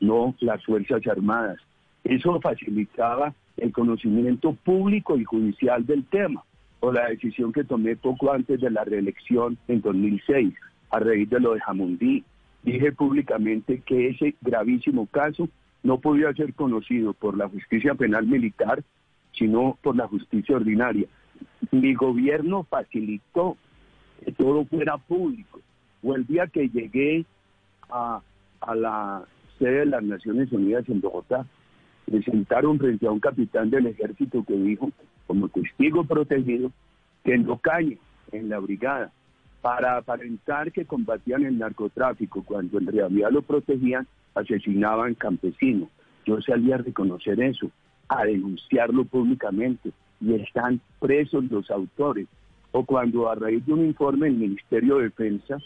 no 0.00 0.34
las 0.40 0.64
Fuerzas 0.64 1.06
Armadas. 1.06 1.58
Eso 2.04 2.40
facilitaba 2.40 3.34
el 3.56 3.72
conocimiento 3.72 4.52
público 4.52 5.16
y 5.16 5.24
judicial 5.24 5.86
del 5.86 6.04
tema, 6.04 6.44
o 6.80 6.92
la 6.92 7.08
decisión 7.08 7.52
que 7.52 7.64
tomé 7.64 7.96
poco 7.96 8.32
antes 8.32 8.60
de 8.60 8.70
la 8.70 8.84
reelección 8.84 9.56
en 9.68 9.80
2006, 9.80 10.54
a 10.90 10.98
raíz 10.98 11.30
de 11.30 11.40
lo 11.40 11.54
de 11.54 11.60
Jamundí. 11.60 12.24
Dije 12.62 12.92
públicamente 12.92 13.82
que 13.84 14.08
ese 14.08 14.34
gravísimo 14.42 15.06
caso 15.06 15.48
no 15.82 15.98
podía 15.98 16.32
ser 16.34 16.54
conocido 16.54 17.12
por 17.12 17.36
la 17.36 17.48
justicia 17.48 17.94
penal 17.94 18.26
militar 18.26 18.82
sino 19.36 19.78
por 19.82 19.96
la 19.96 20.06
justicia 20.06 20.56
ordinaria. 20.56 21.06
Mi 21.70 21.94
gobierno 21.94 22.64
facilitó 22.64 23.56
que 24.24 24.32
todo 24.32 24.64
fuera 24.64 24.96
público. 24.98 25.60
O 26.02 26.14
el 26.14 26.26
día 26.26 26.46
que 26.46 26.68
llegué 26.68 27.24
a, 27.90 28.20
la 28.74 29.24
sede 29.58 29.80
de 29.80 29.86
las 29.86 30.02
Naciones 30.02 30.50
Unidas 30.52 30.88
en 30.88 31.00
Bogotá, 31.00 31.46
presentaron 32.06 32.78
frente 32.78 33.06
a 33.06 33.10
un 33.10 33.20
capitán 33.20 33.70
del 33.70 33.86
ejército 33.86 34.44
que 34.44 34.54
dijo, 34.54 34.90
como 35.26 35.48
testigo 35.48 36.04
protegido, 36.04 36.70
que 37.24 37.34
en 37.34 37.46
Locaña, 37.46 37.96
en 38.32 38.48
la 38.48 38.58
brigada, 38.58 39.12
para 39.62 39.96
aparentar 39.96 40.72
que 40.72 40.84
combatían 40.84 41.44
el 41.44 41.58
narcotráfico, 41.58 42.42
cuando 42.42 42.78
en 42.78 42.86
realidad 42.86 43.30
lo 43.30 43.42
protegían, 43.42 44.06
asesinaban 44.34 45.14
campesinos. 45.14 45.88
Yo 46.26 46.40
salí 46.42 46.72
a 46.72 46.78
reconocer 46.78 47.40
eso 47.40 47.70
a 48.08 48.24
denunciarlo 48.24 49.04
públicamente 49.04 49.92
y 50.20 50.34
están 50.34 50.80
presos 51.00 51.44
los 51.50 51.70
autores. 51.70 52.26
O 52.72 52.84
cuando 52.84 53.28
a 53.28 53.34
raíz 53.34 53.64
de 53.66 53.72
un 53.72 53.84
informe 53.86 54.26
del 54.26 54.36
Ministerio 54.36 54.96
de 54.96 55.04
Defensa, 55.04 55.58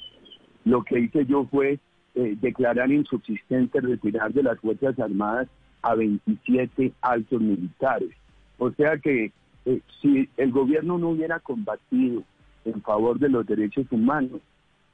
lo 0.65 0.83
que 0.83 1.01
hice 1.01 1.25
yo 1.25 1.47
fue 1.51 1.79
eh, 2.15 2.37
declarar 2.41 2.91
insubsistente 2.91 3.81
retirar 3.81 4.33
de 4.33 4.43
las 4.43 4.59
Fuerzas 4.61 4.99
Armadas 4.99 5.49
a 5.83 5.95
27 5.95 6.93
altos 7.01 7.41
militares. 7.41 8.11
O 8.59 8.71
sea 8.73 8.99
que 8.99 9.33
eh, 9.65 9.81
si 10.01 10.29
el 10.37 10.51
gobierno 10.51 10.99
no 10.99 11.11
hubiera 11.11 11.39
combatido 11.41 12.23
en 12.65 12.83
favor 12.83 13.19
de 13.19 13.29
los 13.29 13.47
derechos 13.47 13.87
humanos, 13.91 14.41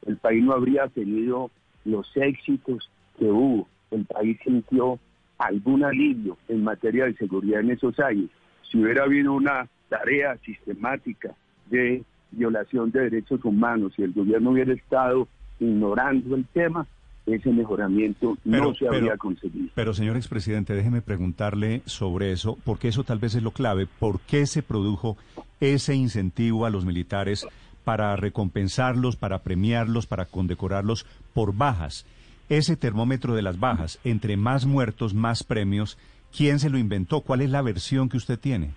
el 0.06 0.16
país 0.18 0.44
no 0.44 0.52
habría 0.52 0.86
tenido 0.88 1.50
los 1.84 2.06
éxitos 2.16 2.90
que 3.18 3.26
hubo. 3.26 3.66
El 3.90 4.04
país 4.04 4.38
sintió 4.44 4.98
algún 5.46 5.84
alivio 5.84 6.36
en 6.48 6.64
materia 6.64 7.04
de 7.04 7.14
seguridad 7.14 7.60
en 7.60 7.70
esos 7.70 7.98
años. 8.00 8.30
Si 8.62 8.78
hubiera 8.78 9.04
habido 9.04 9.32
una 9.32 9.68
tarea 9.88 10.36
sistemática 10.44 11.34
de 11.70 12.02
violación 12.30 12.90
de 12.90 13.00
derechos 13.02 13.44
humanos 13.44 13.92
y 13.96 14.02
el 14.02 14.12
gobierno 14.12 14.50
hubiera 14.50 14.72
estado 14.72 15.28
ignorando 15.60 16.34
el 16.34 16.44
tema, 16.46 16.86
ese 17.26 17.50
mejoramiento 17.50 18.36
no 18.44 18.74
se 18.74 18.86
habría 18.86 19.16
conseguido. 19.16 19.68
Pero, 19.74 19.94
señor 19.94 20.16
expresidente, 20.16 20.74
déjeme 20.74 21.00
preguntarle 21.00 21.82
sobre 21.86 22.32
eso, 22.32 22.58
porque 22.64 22.88
eso 22.88 23.04
tal 23.04 23.18
vez 23.18 23.34
es 23.34 23.42
lo 23.42 23.52
clave. 23.52 23.86
¿Por 23.86 24.20
qué 24.20 24.46
se 24.46 24.62
produjo 24.62 25.16
ese 25.60 25.94
incentivo 25.94 26.66
a 26.66 26.70
los 26.70 26.84
militares 26.84 27.46
para 27.84 28.16
recompensarlos, 28.16 29.16
para 29.16 29.42
premiarlos, 29.42 30.06
para 30.06 30.26
condecorarlos 30.26 31.06
por 31.32 31.56
bajas? 31.56 32.06
Ese 32.48 32.76
termómetro 32.76 33.34
de 33.34 33.42
las 33.42 33.58
bajas, 33.58 33.98
entre 34.04 34.36
más 34.36 34.66
muertos, 34.66 35.14
más 35.14 35.42
premios, 35.42 35.98
¿quién 36.36 36.58
se 36.58 36.70
lo 36.70 36.78
inventó? 36.78 37.20
¿Cuál 37.20 37.40
es 37.40 37.50
la 37.50 37.62
versión 37.62 38.08
que 38.08 38.16
usted 38.16 38.38
tiene? 38.38 38.70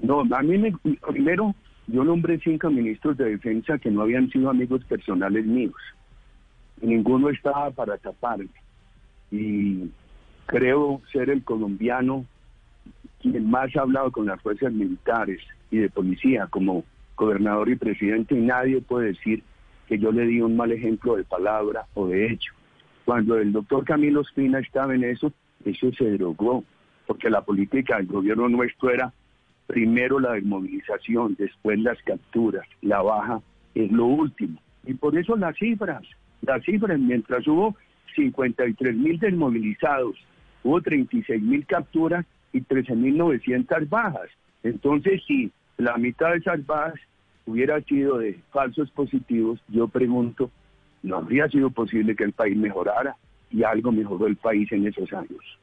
No, 0.00 0.20
a 0.20 0.42
mí 0.42 0.58
me, 0.58 0.72
primero 1.12 1.54
yo 1.86 2.04
nombré 2.04 2.38
cinco 2.38 2.70
ministros 2.70 3.16
de 3.16 3.30
defensa 3.30 3.78
que 3.78 3.90
no 3.90 4.02
habían 4.02 4.30
sido 4.30 4.50
amigos 4.50 4.84
personales 4.84 5.44
míos. 5.44 5.74
ninguno 6.80 7.28
estaba 7.28 7.70
para 7.70 7.98
taparme. 7.98 8.48
Y 9.30 9.90
creo 10.46 11.00
ser 11.12 11.30
el 11.30 11.42
colombiano 11.42 12.26
quien 13.20 13.48
más 13.50 13.74
ha 13.76 13.82
hablado 13.82 14.10
con 14.10 14.26
las 14.26 14.40
fuerzas 14.42 14.72
militares 14.72 15.40
y 15.70 15.78
de 15.78 15.88
policía 15.88 16.46
como 16.48 16.84
gobernador 17.16 17.68
y 17.68 17.76
presidente 17.76 18.34
y 18.34 18.40
nadie 18.40 18.80
puede 18.80 19.08
decir 19.08 19.42
que 19.92 19.98
yo 19.98 20.10
le 20.10 20.24
di 20.24 20.40
un 20.40 20.56
mal 20.56 20.72
ejemplo 20.72 21.16
de 21.16 21.24
palabra 21.24 21.84
o 21.92 22.06
de 22.06 22.32
hecho. 22.32 22.54
Cuando 23.04 23.36
el 23.36 23.52
doctor 23.52 23.84
Camilo 23.84 24.22
Espina 24.22 24.58
estaba 24.58 24.94
en 24.94 25.04
eso, 25.04 25.30
eso 25.66 25.92
se 25.92 26.04
derogó, 26.04 26.64
porque 27.06 27.28
la 27.28 27.42
política 27.42 27.98
del 27.98 28.06
gobierno 28.06 28.48
nuestro 28.48 28.88
era 28.88 29.12
primero 29.66 30.18
la 30.18 30.32
desmovilización, 30.32 31.36
después 31.38 31.78
las 31.80 32.00
capturas, 32.04 32.66
la 32.80 33.02
baja 33.02 33.42
es 33.74 33.92
lo 33.92 34.06
último. 34.06 34.58
Y 34.86 34.94
por 34.94 35.14
eso 35.18 35.36
las 35.36 35.58
cifras, 35.58 36.02
las 36.40 36.64
cifras, 36.64 36.98
mientras 36.98 37.46
hubo 37.46 37.76
53 38.16 38.96
mil 38.96 39.18
desmovilizados, 39.18 40.16
hubo 40.64 40.80
36 40.80 41.42
mil 41.42 41.66
capturas 41.66 42.24
y 42.54 42.62
13.900 42.62 43.90
bajas. 43.90 44.30
Entonces, 44.62 45.22
si 45.26 45.52
la 45.76 45.98
mitad 45.98 46.30
de 46.30 46.38
esas 46.38 46.64
bajas 46.64 46.98
hubiera 47.46 47.80
sido 47.82 48.18
de 48.18 48.38
falsos 48.50 48.90
positivos, 48.90 49.60
yo 49.68 49.88
pregunto, 49.88 50.50
¿no 51.02 51.16
habría 51.16 51.48
sido 51.48 51.70
posible 51.70 52.16
que 52.16 52.24
el 52.24 52.32
país 52.32 52.56
mejorara? 52.56 53.16
Y 53.50 53.64
algo 53.64 53.92
mejoró 53.92 54.26
el 54.26 54.36
país 54.36 54.70
en 54.72 54.86
esos 54.86 55.12
años. 55.12 55.58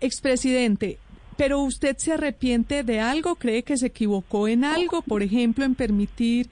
Expresidente, 0.00 0.98
¿pero 1.36 1.60
usted 1.60 1.96
se 1.98 2.12
arrepiente 2.12 2.82
de 2.82 3.00
algo? 3.00 3.36
¿Cree 3.36 3.62
que 3.62 3.76
se 3.76 3.86
equivocó 3.86 4.48
en 4.48 4.64
algo? 4.64 5.02
Por 5.02 5.22
ejemplo, 5.22 5.64
en 5.64 5.76
permitir 5.76 6.48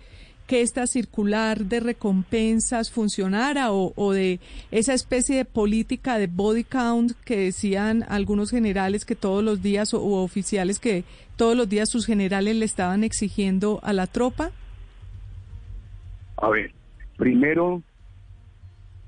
que 0.50 0.62
esta 0.62 0.88
circular 0.88 1.59
de 1.66 1.78
recompensas 1.78 2.90
funcionara 2.90 3.71
o, 3.71 4.12
de 4.12 4.40
esa 4.73 4.95
especie 4.95 5.37
de 5.37 5.45
política 5.45 6.19
de 6.19 6.26
body 6.26 6.64
count 6.64 7.12
que 7.25 7.37
decían 7.37 8.04
algunos 8.09 8.50
generales 8.50 9.04
que 9.04 9.14
todos 9.14 9.45
los 9.45 9.62
días 9.62 9.95
o, 9.95 10.02
oficiales 10.02 10.80
que 10.80 11.04
todos 11.37 11.57
los 11.57 11.69
días 11.69 11.88
sus 11.88 12.04
generales 12.04 12.57
le 12.57 12.64
estaban 12.64 13.04
exigiendo 13.04 13.78
a 13.85 13.92
la 13.92 14.09
tropa? 14.09 14.50
A 16.38 16.49
ver, 16.49 16.73
primero, 17.16 17.80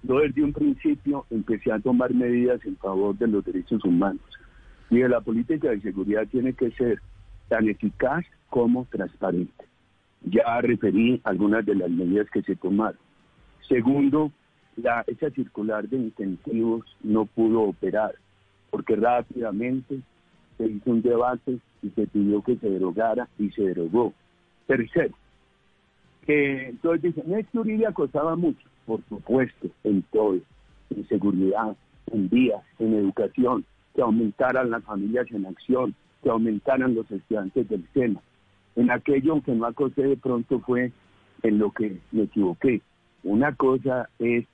yo 0.05 0.21
desde 0.21 0.45
un 0.45 0.53
principio 0.53 1.27
empecé 1.29 1.73
a 1.73 1.81
tomar 1.81 2.15
medidas 2.15 2.65
en 2.65 2.77
favor 2.77 3.19
de 3.19 3.27
los 3.27 3.45
derechos 3.45 3.85
humanos 3.85 4.23
y 4.91 4.99
de 4.99 5.09
la 5.09 5.21
política 5.21 5.71
de 5.71 5.81
seguridad 5.81 6.25
tiene 6.29 6.53
que 6.53 6.71
ser 6.71 7.03
tan 7.49 7.69
eficaz 7.69 8.25
como 8.49 8.85
transparente. 8.93 9.72
Ya 10.25 10.61
referí 10.61 11.21
algunas 11.25 11.67
de 11.67 11.75
las 11.75 11.91
medidas 11.91 12.29
que 12.31 12.43
se 12.43 12.57
tomaron. 12.57 12.99
Segundo, 13.69 14.31
la, 14.77 15.05
esa 15.07 15.31
circular 15.31 15.89
de 15.89 15.97
incentivos 15.97 16.85
no 17.03 17.27
pudo 17.27 17.63
operar 17.63 18.15
porque 18.71 18.97
rápidamente 18.97 20.01
se 20.57 20.67
hizo 20.67 20.91
un 20.91 21.03
debate 21.03 21.59
y 21.83 21.91
se 21.91 22.07
pidió 22.07 22.43
que 22.43 22.57
se 22.57 22.71
derogara 22.71 23.29
y 23.39 23.51
se 23.51 23.63
derogó. 23.63 24.15
Tercero, 24.67 25.15
que 26.25 26.69
entonces 26.69 27.15
dicen, 27.15 27.47
que 27.51 27.59
Uribe 27.59 27.87
acosaba 27.87 28.35
mucho, 28.37 28.67
por 28.87 29.03
supuesto, 29.09 29.69
en 29.85 30.03
todo, 30.13 30.39
en 30.91 31.09
seguridad, 31.09 31.77
en 32.13 32.29
vías, 32.29 32.63
en 32.79 32.95
educación, 32.95 33.65
que 33.95 34.03
aumentaran 34.03 34.71
las 34.71 34.85
familias 34.85 35.27
en 35.31 35.47
acción, 35.47 35.95
que 36.23 36.31
aumentaran 36.31 36.95
los 36.95 37.11
estudiantes 37.11 37.69
del 37.69 37.87
SENA 37.93 38.21
en 38.77 38.91
aquello 38.91 39.41
que 39.43 39.53
no 39.53 39.67
acosé 39.67 40.03
de 40.03 40.17
pronto 40.17 40.61
fue 40.61 40.93
en 41.43 41.59
lo 41.59 41.71
que 41.71 41.99
me 42.11 42.25
equivoqué. 42.25 42.81
Una 43.23 43.55
cosa 43.55 44.09
es 44.19 44.47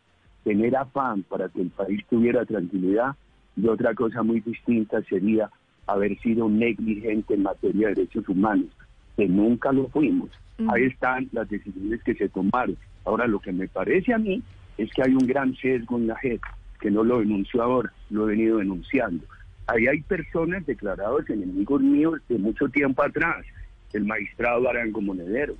tener 0.44 0.76
afán 0.76 1.22
para 1.24 1.48
que 1.48 1.62
el 1.62 1.70
país 1.70 2.04
tuviera 2.08 2.44
tranquilidad 2.44 3.16
y 3.56 3.66
otra 3.68 3.94
cosa 3.94 4.22
muy 4.22 4.40
distinta 4.40 5.02
sería 5.02 5.50
haber 5.86 6.18
sido 6.20 6.48
negligente 6.48 7.34
en 7.34 7.42
materia 7.42 7.88
de 7.88 7.94
derechos 7.94 8.28
humanos, 8.28 8.68
que 9.16 9.26
nunca 9.26 9.72
lo 9.72 9.88
fuimos. 9.88 10.30
Mm. 10.58 10.70
Ahí 10.70 10.84
están 10.84 11.28
las 11.32 11.48
decisiones 11.48 12.02
que 12.04 12.14
se 12.14 12.28
tomaron. 12.28 12.76
Ahora, 13.04 13.26
lo 13.26 13.40
que 13.40 13.52
me 13.52 13.68
parece 13.68 14.12
a 14.12 14.18
mí 14.18 14.42
es 14.76 14.90
que 14.92 15.02
hay 15.02 15.12
un 15.12 15.26
gran 15.26 15.54
sesgo 15.56 15.96
en 15.96 16.06
la 16.06 16.16
JEP, 16.16 16.40
que 16.80 16.90
no 16.90 17.02
lo 17.02 17.18
denunció 17.18 17.62
ahora, 17.62 17.92
lo 18.10 18.28
he 18.28 18.32
venido 18.32 18.58
denunciando. 18.58 19.24
Ahí 19.66 19.86
hay 19.86 20.00
personas 20.02 20.64
declaradas 20.64 21.28
enemigos 21.28 21.82
míos 21.82 22.20
de 22.28 22.38
mucho 22.38 22.68
tiempo 22.68 23.02
atrás, 23.02 23.44
el 23.92 24.04
magistrado 24.04 24.68
Arango 24.68 25.00
Monedero. 25.00 25.54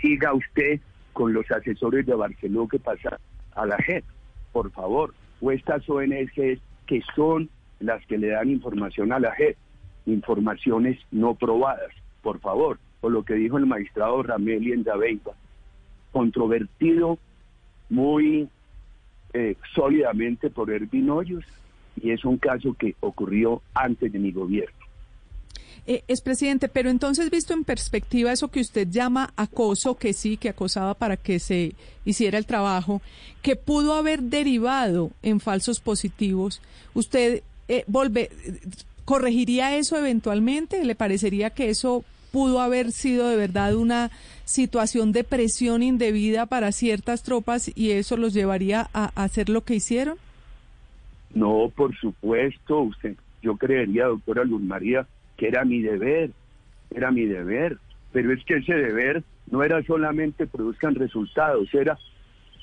Siga 0.00 0.32
usted 0.34 0.80
con 1.12 1.32
los 1.32 1.50
asesores 1.50 2.06
de 2.06 2.14
Barcelona 2.14 2.68
que 2.70 2.78
pasan 2.78 3.18
a 3.54 3.66
la 3.66 3.76
JEP, 3.78 4.04
por 4.52 4.70
favor, 4.70 5.14
o 5.40 5.50
estas 5.50 5.88
ONGs 5.88 6.60
que 6.86 7.02
son 7.14 7.48
las 7.78 8.04
que 8.06 8.18
le 8.18 8.28
dan 8.28 8.50
información 8.50 9.12
a 9.12 9.20
la 9.20 9.32
JEP, 9.32 9.56
informaciones 10.06 10.98
no 11.10 11.34
probadas, 11.34 11.92
por 12.22 12.40
favor, 12.40 12.78
o 13.00 13.08
lo 13.08 13.24
que 13.24 13.34
dijo 13.34 13.58
el 13.58 13.66
magistrado 13.66 14.22
Rameli 14.22 14.72
en 14.72 14.82
Daveipa, 14.82 15.32
controvertido 16.12 17.18
muy 17.88 18.48
eh, 19.32 19.56
sólidamente 19.74 20.50
por 20.50 20.70
Ervin 20.70 21.10
Hoyos, 21.10 21.44
y 21.96 22.10
es 22.10 22.24
un 22.24 22.38
caso 22.38 22.74
que 22.74 22.94
ocurrió 23.00 23.62
antes 23.74 24.12
de 24.12 24.18
mi 24.18 24.32
gobierno. 24.32 24.79
Eh, 25.86 26.02
es 26.08 26.20
presidente, 26.20 26.68
pero 26.68 26.90
entonces 26.90 27.30
visto 27.30 27.54
en 27.54 27.64
perspectiva 27.64 28.32
eso 28.32 28.48
que 28.48 28.60
usted 28.60 28.88
llama 28.88 29.32
acoso, 29.36 29.96
que 29.96 30.12
sí, 30.12 30.36
que 30.36 30.48
acosaba 30.48 30.94
para 30.94 31.16
que 31.16 31.38
se 31.38 31.74
hiciera 32.04 32.38
el 32.38 32.46
trabajo, 32.46 33.02
que 33.42 33.56
pudo 33.56 33.94
haber 33.94 34.22
derivado 34.22 35.10
en 35.22 35.40
falsos 35.40 35.80
positivos, 35.80 36.60
¿usted 36.94 37.42
eh, 37.68 37.84
corregiría 39.04 39.76
eso 39.76 39.96
eventualmente? 39.96 40.84
¿Le 40.84 40.94
parecería 40.94 41.50
que 41.50 41.70
eso 41.70 42.04
pudo 42.30 42.60
haber 42.60 42.92
sido 42.92 43.28
de 43.28 43.36
verdad 43.36 43.74
una 43.74 44.10
situación 44.44 45.12
de 45.12 45.24
presión 45.24 45.82
indebida 45.82 46.46
para 46.46 46.72
ciertas 46.72 47.22
tropas 47.22 47.70
y 47.74 47.90
eso 47.90 48.16
los 48.16 48.34
llevaría 48.34 48.88
a, 48.92 49.06
hacer 49.22 49.48
lo 49.48 49.62
que 49.62 49.74
hicieron? 49.74 50.16
No, 51.34 51.72
por 51.74 51.96
supuesto, 51.96 52.80
usted, 52.80 53.16
yo 53.42 53.56
creería, 53.56 54.06
doctora 54.06 54.44
Luz 54.44 54.62
María, 54.62 55.06
que 55.40 55.48
era 55.48 55.64
mi 55.64 55.80
deber, 55.80 56.32
era 56.94 57.10
mi 57.10 57.24
deber, 57.24 57.78
pero 58.12 58.30
es 58.30 58.44
que 58.44 58.56
ese 58.56 58.74
deber 58.74 59.24
no 59.50 59.62
era 59.62 59.82
solamente 59.84 60.46
produzcan 60.46 60.94
resultados, 60.94 61.72
era, 61.72 61.96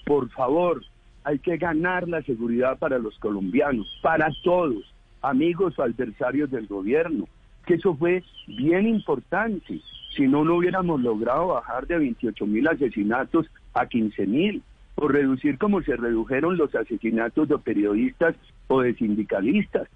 por 0.06 0.30
favor, 0.30 0.84
hay 1.24 1.40
que 1.40 1.58
ganar 1.58 2.08
la 2.08 2.22
seguridad 2.22 2.78
para 2.78 3.00
los 3.00 3.18
colombianos, 3.18 3.88
para 4.04 4.30
todos, 4.44 4.94
amigos 5.24 5.80
o 5.80 5.82
adversarios 5.82 6.52
del 6.52 6.68
gobierno, 6.68 7.28
que 7.66 7.74
eso 7.74 7.96
fue 7.96 8.24
bien 8.46 8.88
importante, 8.88 9.82
si 10.16 10.28
no, 10.28 10.46
no 10.46 10.58
hubiéramos 10.58 11.02
logrado 11.02 11.48
bajar 11.48 11.88
de 11.88 11.98
28 11.98 12.46
mil 12.46 12.68
asesinatos 12.68 13.48
a 13.74 13.88
15 13.88 14.28
mil, 14.28 14.62
o 14.94 15.08
reducir 15.08 15.58
como 15.58 15.82
se 15.82 15.96
redujeron 15.96 16.58
los 16.58 16.76
asesinatos 16.76 17.50
de 17.50 17.58
periodistas 17.58 18.36
o 18.68 18.82
de 18.82 18.94
sindicalistas 18.94 19.88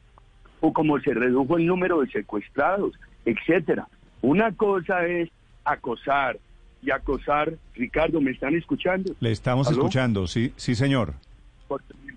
o 0.62 0.72
como 0.72 1.00
se 1.02 1.14
redujo 1.14 1.58
el 1.58 1.66
número 1.66 2.02
de 2.02 2.08
secuestrados, 2.10 2.94
etcétera. 3.26 3.88
Una 4.22 4.52
cosa 4.54 5.06
es 5.06 5.30
acosar 5.66 6.38
y 6.82 6.92
acosar. 6.92 7.54
Ricardo, 7.76 8.22
¿me 8.22 8.32
están 8.32 8.56
escuchando? 8.56 9.14
Le 9.20 9.32
estamos 9.32 9.70
escuchando, 9.70 10.28
sí, 10.28 10.54
sí, 10.56 10.76
señor. 10.76 11.14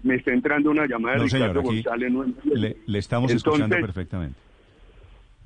Me 0.03 0.17
está 0.17 0.33
entrando 0.33 0.71
una 0.71 0.87
llamada 0.87 1.17
de 1.17 1.25
Ricardo 1.25 1.63
González. 1.63 2.13
le, 2.87 2.99
estamos 2.99 3.33
escuchando 3.33 3.77
perfectamente. 3.77 4.39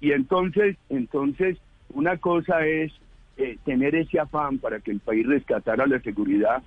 Y 0.01 0.13
entonces, 0.13 0.77
entonces, 0.89 1.59
una 1.95 2.17
cosa 2.17 2.67
es 2.67 2.93
eh, 3.37 3.59
tener 3.65 3.95
ese 3.95 4.19
afán 4.19 4.59
para 4.59 4.81
que 4.81 4.91
el 4.91 5.01
país 5.01 5.27
rescatara 5.27 5.87
la 5.87 6.01
seguridad 6.01 6.63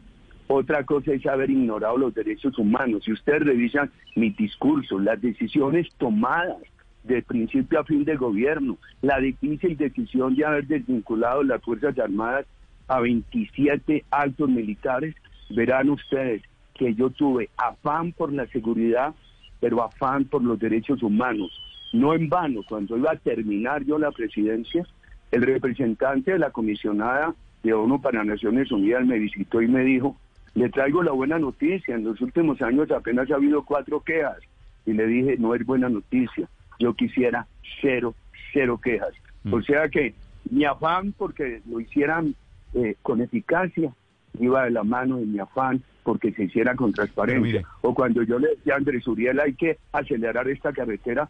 otra 0.53 0.83
cosa 0.83 1.13
es 1.13 1.25
haber 1.25 1.49
ignorado 1.49 1.97
los 1.97 2.13
derechos 2.13 2.57
humanos. 2.57 3.03
Si 3.05 3.11
ustedes 3.11 3.43
revisan 3.43 3.91
mi 4.15 4.31
discurso, 4.31 4.99
las 4.99 5.21
decisiones 5.21 5.87
tomadas 5.97 6.57
de 7.03 7.21
principio 7.21 7.79
a 7.79 7.83
fin 7.83 8.03
del 8.03 8.17
gobierno, 8.17 8.77
la 9.01 9.19
difícil 9.19 9.77
decisión 9.77 10.35
de 10.35 10.45
haber 10.45 10.67
desvinculado 10.67 11.43
las 11.43 11.61
Fuerzas 11.63 11.97
Armadas 11.97 12.45
a 12.87 12.99
27 12.99 14.05
altos 14.11 14.49
militares, 14.49 15.15
verán 15.49 15.89
ustedes 15.89 16.43
que 16.75 16.93
yo 16.93 17.09
tuve 17.09 17.49
afán 17.57 18.11
por 18.11 18.31
la 18.31 18.45
seguridad, 18.47 19.13
pero 19.59 19.81
afán 19.83 20.25
por 20.25 20.43
los 20.43 20.59
derechos 20.59 21.01
humanos. 21.01 21.51
No 21.93 22.13
en 22.13 22.29
vano, 22.29 22.61
cuando 22.67 22.97
iba 22.97 23.11
a 23.11 23.17
terminar 23.17 23.83
yo 23.83 23.97
la 23.97 24.11
presidencia, 24.11 24.85
el 25.31 25.41
representante 25.43 26.31
de 26.31 26.39
la 26.39 26.51
comisionada 26.51 27.33
de 27.63 27.73
ONU 27.73 28.01
para 28.01 28.23
Naciones 28.23 28.71
Unidas 28.71 29.05
me 29.05 29.19
visitó 29.19 29.61
y 29.61 29.67
me 29.67 29.83
dijo, 29.83 30.17
le 30.55 30.69
traigo 30.69 31.03
la 31.03 31.11
buena 31.11 31.39
noticia. 31.39 31.95
En 31.95 32.03
los 32.03 32.19
últimos 32.21 32.61
años 32.61 32.91
apenas 32.91 33.29
ha 33.31 33.35
habido 33.35 33.63
cuatro 33.63 34.01
quejas. 34.01 34.37
Y 34.85 34.93
le 34.93 35.05
dije, 35.07 35.37
no 35.37 35.55
es 35.55 35.65
buena 35.65 35.89
noticia. 35.89 36.49
Yo 36.79 36.93
quisiera 36.93 37.47
cero, 37.81 38.15
cero 38.53 38.79
quejas. 38.83 39.13
Mm. 39.43 39.53
O 39.53 39.61
sea 39.61 39.89
que 39.89 40.13
mi 40.49 40.65
afán 40.65 41.13
porque 41.17 41.61
lo 41.69 41.79
hicieran 41.79 42.35
eh, 42.73 42.95
con 43.01 43.21
eficacia, 43.21 43.93
iba 44.39 44.63
de 44.63 44.71
la 44.71 44.83
mano 44.83 45.17
de 45.17 45.25
mi 45.25 45.39
afán 45.39 45.83
porque 46.03 46.31
se 46.31 46.45
hiciera 46.45 46.75
con 46.75 46.93
transparencia. 46.93 47.63
O 47.81 47.93
cuando 47.93 48.23
yo 48.23 48.39
le 48.39 48.49
decía 48.49 48.73
a 48.73 48.77
Andrés 48.77 49.07
Uriel 49.07 49.39
hay 49.39 49.53
que 49.53 49.77
acelerar 49.91 50.47
esta 50.49 50.73
carretera, 50.73 51.29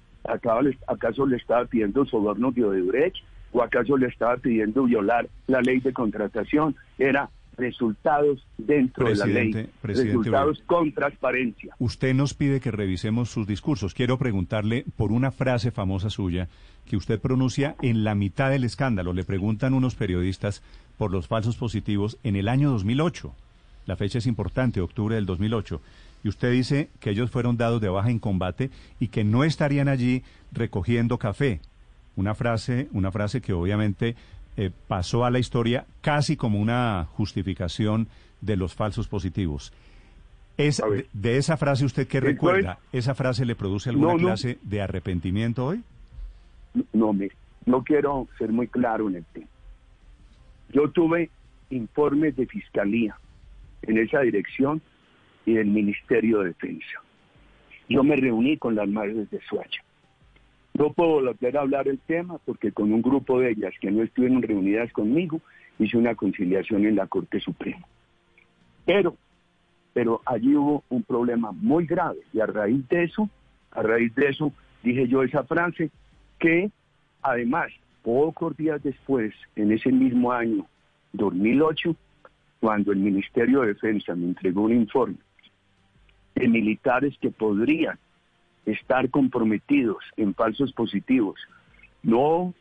¿acaso 0.87 1.25
le 1.25 1.37
estaba 1.37 1.65
pidiendo 1.65 2.05
soborno 2.05 2.51
de 2.51 2.63
Odebrecht? 2.63 3.17
¿O 3.51 3.61
acaso 3.61 3.97
le 3.97 4.07
estaba 4.07 4.37
pidiendo 4.37 4.85
violar 4.85 5.27
la 5.47 5.61
ley 5.61 5.81
de 5.81 5.91
contratación? 5.91 6.75
Era 6.97 7.29
resultados 7.57 8.45
dentro 8.57 9.07
de 9.07 9.15
la 9.15 9.25
ley, 9.25 9.69
resultados 9.83 10.61
con 10.65 10.91
transparencia. 10.93 11.75
Usted 11.79 12.13
nos 12.13 12.33
pide 12.33 12.59
que 12.59 12.71
revisemos 12.71 13.29
sus 13.29 13.47
discursos. 13.47 13.93
Quiero 13.93 14.17
preguntarle 14.17 14.85
por 14.95 15.11
una 15.11 15.31
frase 15.31 15.71
famosa 15.71 16.09
suya 16.09 16.47
que 16.85 16.97
usted 16.97 17.19
pronuncia 17.19 17.75
en 17.81 18.03
la 18.03 18.15
mitad 18.15 18.49
del 18.49 18.63
escándalo. 18.63 19.13
Le 19.13 19.23
preguntan 19.23 19.73
unos 19.73 19.95
periodistas 19.95 20.61
por 20.97 21.11
los 21.11 21.27
falsos 21.27 21.57
positivos 21.57 22.17
en 22.23 22.35
el 22.35 22.47
año 22.47 22.71
2008. 22.71 23.33
La 23.85 23.95
fecha 23.95 24.19
es 24.19 24.27
importante, 24.27 24.81
octubre 24.81 25.15
del 25.15 25.25
2008. 25.25 25.81
Y 26.23 26.29
usted 26.29 26.51
dice 26.51 26.89
que 26.99 27.11
ellos 27.11 27.31
fueron 27.31 27.57
dados 27.57 27.81
de 27.81 27.89
baja 27.89 28.11
en 28.11 28.19
combate 28.19 28.69
y 28.99 29.07
que 29.07 29.23
no 29.23 29.43
estarían 29.43 29.87
allí 29.87 30.23
recogiendo 30.51 31.17
café. 31.17 31.61
Una 32.15 32.35
frase, 32.35 32.87
una 32.91 33.11
frase 33.11 33.41
que 33.41 33.53
obviamente 33.53 34.15
eh, 34.57 34.71
pasó 34.87 35.25
a 35.25 35.31
la 35.31 35.39
historia 35.39 35.85
casi 36.01 36.35
como 36.35 36.59
una 36.59 37.07
justificación 37.13 38.07
de 38.41 38.57
los 38.57 38.75
falsos 38.75 39.07
positivos. 39.07 39.71
Es, 40.57 40.81
de, 41.13 41.37
esa 41.37 41.57
frase 41.57 41.85
usted 41.85 42.07
qué 42.07 42.19
recuerda? 42.19 42.79
¿Esa 42.91 43.15
frase 43.15 43.45
le 43.45 43.55
produce 43.55 43.89
alguna 43.89 44.17
clase 44.17 44.59
de 44.61 44.81
arrepentimiento 44.81 45.65
hoy? 45.65 45.81
No, 46.93 47.13
me, 47.13 47.29
no 47.65 47.83
quiero 47.83 48.27
ser 48.37 48.51
muy 48.51 48.67
claro 48.67 49.07
en 49.09 49.15
el 49.15 49.25
tema. 49.25 49.47
Yo 50.69 50.89
tuve 50.89 51.29
informes 51.69 52.35
de 52.35 52.45
fiscalía 52.45 53.15
en 53.81 53.97
esa 53.97 54.21
dirección 54.21 54.81
y 55.45 55.53
del 55.53 55.67
Ministerio 55.67 56.39
de 56.39 56.49
Defensa. 56.49 57.01
Yo 57.89 58.03
me 58.03 58.15
reuní 58.15 58.57
con 58.57 58.75
las 58.75 58.87
madres 58.87 59.29
de 59.31 59.41
Suacha. 59.41 59.81
No 60.73 60.93
puedo 60.93 61.21
volver 61.21 61.57
a 61.57 61.61
hablar 61.61 61.87
el 61.87 61.99
tema 61.99 62.37
porque 62.45 62.71
con 62.71 62.91
un 62.93 63.01
grupo 63.01 63.39
de 63.39 63.51
ellas 63.51 63.73
que 63.79 63.91
no 63.91 64.03
estuvieron 64.03 64.41
reunidas 64.41 64.91
conmigo, 64.93 65.41
hice 65.79 65.97
una 65.97 66.15
conciliación 66.15 66.85
en 66.85 66.95
la 66.95 67.07
Corte 67.07 67.39
Suprema. 67.39 67.85
Pero, 68.85 69.15
pero 69.93 70.21
allí 70.25 70.55
hubo 70.55 70.83
un 70.89 71.03
problema 71.03 71.51
muy 71.51 71.85
grave 71.85 72.19
y 72.33 72.39
a 72.39 72.45
raíz 72.45 72.87
de 72.89 73.03
eso, 73.03 73.29
a 73.71 73.81
raíz 73.81 74.13
de 74.15 74.29
eso, 74.29 74.53
dije 74.83 75.07
yo 75.07 75.23
esa 75.23 75.43
frase 75.43 75.91
que 76.39 76.71
además, 77.21 77.71
pocos 78.03 78.55
días 78.57 78.81
después, 78.81 79.33
en 79.55 79.71
ese 79.71 79.91
mismo 79.91 80.31
año 80.31 80.65
2008, 81.13 81.95
cuando 82.59 82.91
el 82.91 82.99
Ministerio 82.99 83.61
de 83.61 83.69
Defensa 83.69 84.15
me 84.15 84.27
entregó 84.27 84.63
un 84.63 84.73
informe 84.73 85.17
de 86.35 86.47
militares 86.47 87.15
que 87.19 87.29
podrían 87.29 87.97
estar 88.65 89.09
comprometidos 89.09 90.03
en 90.17 90.33
falsos 90.33 90.71
positivos, 90.73 91.39
no 92.03 92.53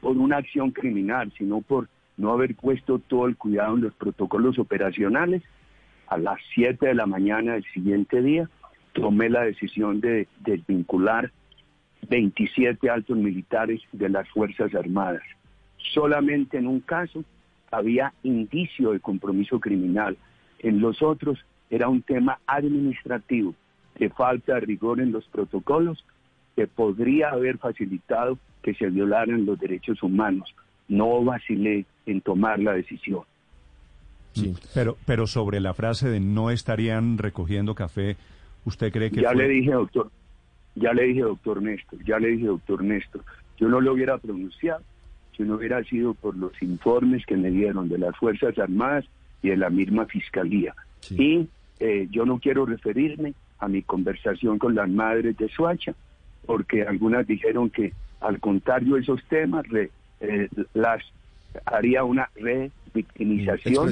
por 0.00 0.16
una 0.16 0.38
acción 0.38 0.72
criminal, 0.72 1.32
sino 1.38 1.60
por 1.60 1.88
no 2.16 2.32
haber 2.32 2.54
puesto 2.56 2.98
todo 2.98 3.26
el 3.26 3.36
cuidado 3.36 3.76
en 3.76 3.82
los 3.82 3.94
protocolos 3.94 4.58
operacionales, 4.58 5.42
a 6.08 6.18
las 6.18 6.38
7 6.54 6.86
de 6.86 6.94
la 6.94 7.06
mañana 7.06 7.54
del 7.54 7.64
siguiente 7.72 8.20
día 8.20 8.48
tomé 8.92 9.30
la 9.30 9.42
decisión 9.42 10.00
de 10.00 10.28
desvincular 10.40 11.30
27 12.08 12.90
altos 12.90 13.16
militares 13.16 13.80
de 13.92 14.08
las 14.08 14.28
Fuerzas 14.28 14.74
Armadas. 14.74 15.22
Solamente 15.94 16.58
en 16.58 16.66
un 16.66 16.80
caso 16.80 17.24
había 17.70 18.12
indicio 18.22 18.92
de 18.92 19.00
compromiso 19.00 19.58
criminal. 19.60 20.16
En 20.58 20.80
los 20.80 21.02
otros 21.02 21.44
era 21.70 21.88
un 21.88 22.02
tema 22.02 22.38
administrativo 22.46 23.54
de 23.98 24.10
falta 24.10 24.54
de 24.54 24.60
rigor 24.60 25.00
en 25.00 25.12
los 25.12 25.24
protocolos 25.26 26.04
que 26.56 26.66
podría 26.66 27.30
haber 27.30 27.58
facilitado 27.58 28.38
que 28.62 28.74
se 28.74 28.88
violaran 28.88 29.46
los 29.46 29.58
derechos 29.58 30.02
humanos. 30.02 30.54
No 30.88 31.24
vacilé 31.24 31.86
en 32.06 32.20
tomar 32.20 32.58
la 32.58 32.72
decisión. 32.72 33.22
Sí. 34.32 34.54
Pero, 34.74 34.96
pero 35.06 35.26
sobre 35.26 35.60
la 35.60 35.74
frase 35.74 36.08
de 36.08 36.20
no 36.20 36.50
estarían 36.50 37.18
recogiendo 37.18 37.74
café, 37.74 38.16
¿usted 38.64 38.92
cree 38.92 39.10
que 39.10 39.20
ya 39.20 39.34
le 39.34 39.48
dije, 39.48 39.72
doctor, 39.72 40.10
ya 40.74 40.92
le 40.92 41.04
dije, 41.04 41.20
doctor 41.20 41.62
Néstor, 41.62 42.04
ya 42.04 42.18
le 42.18 42.28
dije, 42.28 42.46
doctor 42.46 42.82
Néstor, 42.82 43.22
yo 43.58 43.68
no 43.68 43.80
lo 43.80 43.92
hubiera 43.92 44.18
pronunciado 44.18 44.82
si 45.36 45.42
no 45.44 45.56
hubiera 45.56 45.82
sido 45.84 46.14
por 46.14 46.36
los 46.36 46.60
informes 46.62 47.24
que 47.26 47.36
me 47.36 47.50
dieron 47.50 47.88
de 47.88 47.98
las 47.98 48.16
Fuerzas 48.16 48.58
Armadas 48.58 49.04
y 49.42 49.48
de 49.48 49.56
la 49.56 49.70
misma 49.70 50.06
Fiscalía. 50.06 50.74
Y 51.10 51.48
eh, 51.80 52.06
yo 52.10 52.26
no 52.26 52.38
quiero 52.38 52.66
referirme 52.66 53.34
a 53.62 53.68
mi 53.68 53.82
conversación 53.82 54.58
con 54.58 54.74
las 54.74 54.88
madres 54.88 55.36
de 55.38 55.48
Suacha, 55.48 55.94
porque 56.44 56.82
algunas 56.82 57.24
dijeron 57.26 57.70
que 57.70 57.92
al 58.20 58.40
contrario 58.40 58.96
de 58.96 59.02
esos 59.02 59.22
temas 59.28 59.64
eh, 60.20 60.48
las 60.74 61.00
haría 61.64 62.02
una 62.02 62.28
revictimización 62.34 63.88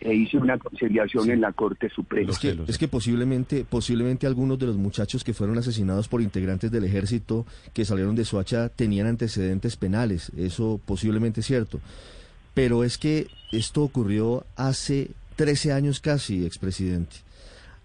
e 0.00 0.14
hice 0.14 0.38
una 0.38 0.56
conciliación 0.56 1.30
en 1.30 1.42
la 1.42 1.52
Corte 1.52 1.90
Suprema. 1.90 2.30
Es 2.30 2.38
que, 2.38 2.56
es 2.66 2.78
que 2.78 2.88
posiblemente, 2.88 3.66
posiblemente 3.68 4.26
algunos 4.26 4.58
de 4.58 4.66
los 4.66 4.76
muchachos 4.76 5.22
que 5.22 5.34
fueron 5.34 5.58
asesinados 5.58 6.08
por 6.08 6.22
integrantes 6.22 6.70
del 6.70 6.84
ejército 6.84 7.44
que 7.74 7.84
salieron 7.84 8.16
de 8.16 8.24
Suacha 8.24 8.70
tenían 8.70 9.06
antecedentes 9.06 9.76
penales, 9.76 10.32
eso 10.38 10.80
posiblemente 10.86 11.40
es 11.40 11.46
cierto. 11.46 11.78
Pero 12.54 12.84
es 12.84 12.96
que 12.96 13.26
esto 13.52 13.82
ocurrió 13.82 14.46
hace 14.56 15.10
13 15.36 15.72
años 15.72 16.00
casi, 16.00 16.46
expresidente 16.46 17.29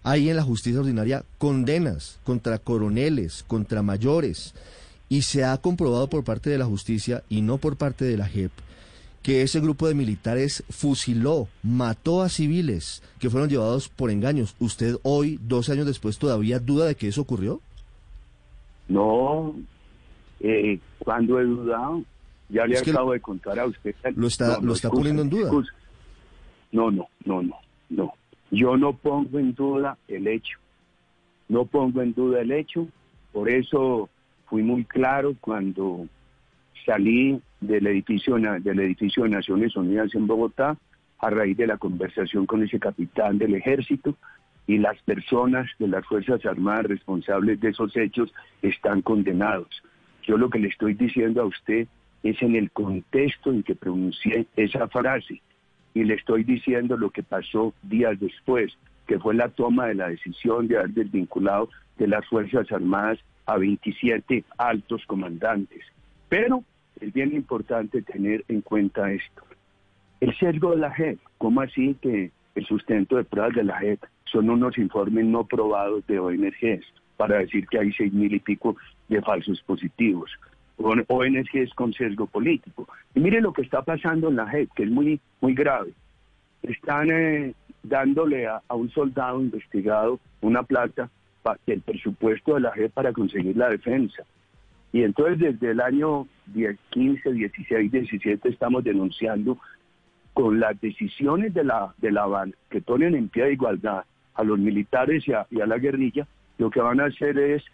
hay 0.06 0.30
en 0.30 0.36
la 0.36 0.44
justicia 0.44 0.78
ordinaria 0.78 1.24
condenas 1.36 2.20
contra 2.22 2.60
coroneles, 2.60 3.44
contra 3.48 3.82
mayores, 3.82 4.54
y 5.08 5.22
se 5.22 5.44
ha 5.44 5.56
comprobado 5.56 6.08
por 6.08 6.22
parte 6.22 6.48
de 6.48 6.58
la 6.58 6.64
justicia 6.64 7.24
y 7.28 7.42
no 7.42 7.58
por 7.58 7.76
parte 7.76 8.04
de 8.04 8.16
la 8.16 8.28
JEP 8.28 8.52
que 9.24 9.42
ese 9.42 9.58
grupo 9.58 9.88
de 9.88 9.96
militares 9.96 10.62
fusiló, 10.70 11.48
mató 11.64 12.22
a 12.22 12.28
civiles 12.28 13.02
que 13.18 13.28
fueron 13.28 13.48
llevados 13.48 13.88
por 13.88 14.12
engaños. 14.12 14.54
¿Usted 14.60 14.98
hoy, 15.02 15.40
12 15.42 15.72
años 15.72 15.86
después, 15.86 16.16
todavía 16.16 16.60
duda 16.60 16.86
de 16.86 16.94
que 16.94 17.08
eso 17.08 17.22
ocurrió? 17.22 17.60
No, 18.86 19.56
eh, 20.38 20.78
cuando 21.00 21.40
he 21.40 21.44
dudado, 21.44 22.04
ya 22.48 22.66
le 22.66 22.78
acabo 22.78 23.14
de 23.14 23.20
contar 23.20 23.58
a 23.58 23.66
usted. 23.66 23.96
¿Lo 24.14 24.28
está, 24.28 24.60
¿lo 24.60 24.74
está 24.74 24.90
poniendo 24.90 25.22
en 25.22 25.30
duda? 25.30 25.50
No, 26.70 26.92
no, 26.92 27.08
no, 27.24 27.42
no, 27.42 27.56
no. 27.90 28.14
Yo 28.50 28.76
no 28.76 28.92
pongo 28.92 29.38
en 29.38 29.54
duda 29.54 29.98
el 30.08 30.28
hecho. 30.28 30.58
No 31.48 31.64
pongo 31.64 32.02
en 32.02 32.12
duda 32.14 32.40
el 32.40 32.52
hecho. 32.52 32.88
Por 33.32 33.50
eso 33.50 34.08
fui 34.46 34.62
muy 34.62 34.84
claro 34.84 35.34
cuando 35.40 36.06
salí 36.84 37.40
del 37.60 37.86
edificio, 37.86 38.36
del 38.36 38.80
edificio 38.80 39.24
de 39.24 39.30
Naciones 39.30 39.76
Unidas 39.76 40.14
en 40.14 40.26
Bogotá 40.26 40.76
a 41.18 41.30
raíz 41.30 41.56
de 41.56 41.66
la 41.66 41.78
conversación 41.78 42.46
con 42.46 42.62
ese 42.62 42.78
capitán 42.78 43.38
del 43.38 43.54
ejército 43.54 44.14
y 44.66 44.78
las 44.78 45.00
personas 45.02 45.68
de 45.78 45.88
las 45.88 46.04
Fuerzas 46.06 46.44
Armadas 46.44 46.86
responsables 46.86 47.60
de 47.60 47.70
esos 47.70 47.96
hechos 47.96 48.32
están 48.62 49.02
condenados. 49.02 49.68
Yo 50.24 50.36
lo 50.36 50.50
que 50.50 50.58
le 50.58 50.68
estoy 50.68 50.94
diciendo 50.94 51.42
a 51.42 51.46
usted 51.46 51.86
es 52.22 52.42
en 52.42 52.56
el 52.56 52.70
contexto 52.70 53.50
en 53.50 53.62
que 53.62 53.74
pronuncié 53.74 54.46
esa 54.56 54.88
frase 54.88 55.40
y 55.96 56.04
le 56.04 56.12
estoy 56.12 56.44
diciendo 56.44 56.98
lo 56.98 57.08
que 57.08 57.22
pasó 57.22 57.72
días 57.82 58.20
después, 58.20 58.70
que 59.06 59.18
fue 59.18 59.34
la 59.34 59.48
toma 59.48 59.86
de 59.86 59.94
la 59.94 60.10
decisión 60.10 60.68
de 60.68 60.76
haber 60.76 60.90
desvinculado 60.90 61.70
de 61.96 62.06
las 62.06 62.26
Fuerzas 62.26 62.70
Armadas 62.70 63.18
a 63.46 63.56
27 63.56 64.44
altos 64.58 65.06
comandantes. 65.06 65.82
Pero 66.28 66.64
es 67.00 67.14
bien 67.14 67.34
importante 67.34 68.02
tener 68.02 68.44
en 68.48 68.60
cuenta 68.60 69.10
esto. 69.10 69.42
El 70.20 70.36
sesgo 70.36 70.72
de 70.72 70.76
la 70.76 70.90
JEP, 70.90 71.18
¿cómo 71.38 71.62
así 71.62 71.96
que 72.02 72.30
el 72.54 72.66
sustento 72.66 73.16
de 73.16 73.24
pruebas 73.24 73.54
de 73.54 73.64
la 73.64 73.78
JEP 73.78 74.04
son 74.26 74.50
unos 74.50 74.76
informes 74.76 75.24
no 75.24 75.46
probados 75.46 76.06
de 76.06 76.18
ONGs 76.18 76.84
para 77.16 77.38
decir 77.38 77.66
que 77.68 77.78
hay 77.78 77.90
seis 77.92 78.12
mil 78.12 78.34
y 78.34 78.40
pico 78.40 78.76
de 79.08 79.22
falsos 79.22 79.62
positivos? 79.62 80.30
ONGs 80.78 81.74
con 81.74 81.92
sesgo 81.92 82.26
político. 82.26 82.88
Y 83.14 83.20
mire 83.20 83.40
lo 83.40 83.52
que 83.52 83.62
está 83.62 83.82
pasando 83.82 84.28
en 84.28 84.36
la 84.36 84.48
JEP, 84.48 84.70
que 84.74 84.82
es 84.84 84.90
muy, 84.90 85.20
muy 85.40 85.54
grave. 85.54 85.92
Están 86.62 87.10
eh, 87.10 87.54
dándole 87.82 88.46
a, 88.46 88.62
un 88.70 88.90
soldado 88.90 89.40
investigado 89.40 90.20
una 90.40 90.62
plata 90.62 91.10
del 91.66 91.80
presupuesto 91.80 92.54
de 92.54 92.60
la 92.60 92.72
JEP 92.72 92.92
para 92.92 93.12
conseguir 93.12 93.56
la 93.56 93.68
defensa. 93.68 94.24
Y 94.92 95.02
entonces 95.02 95.38
desde 95.38 95.72
el 95.72 95.80
año 95.80 96.26
10, 96.46 96.78
15, 96.90 97.32
16, 97.32 97.92
17 97.92 98.48
estamos 98.48 98.82
denunciando 98.82 99.58
con 100.32 100.60
las 100.60 100.78
decisiones 100.80 101.54
de 101.54 101.64
la, 101.64 101.94
de 101.98 102.10
la 102.10 102.26
que 102.68 102.80
ponen 102.80 103.14
en 103.14 103.28
pie 103.28 103.44
de 103.44 103.52
igualdad 103.54 104.04
a 104.34 104.44
los 104.44 104.58
militares 104.58 105.26
y 105.26 105.32
a, 105.32 105.46
y 105.50 105.60
a 105.60 105.66
la 105.66 105.78
guerrilla, 105.78 106.26
lo 106.58 106.70
que 106.70 106.80
van 106.80 107.00
a 107.00 107.06
hacer 107.06 107.38
es 107.38 107.64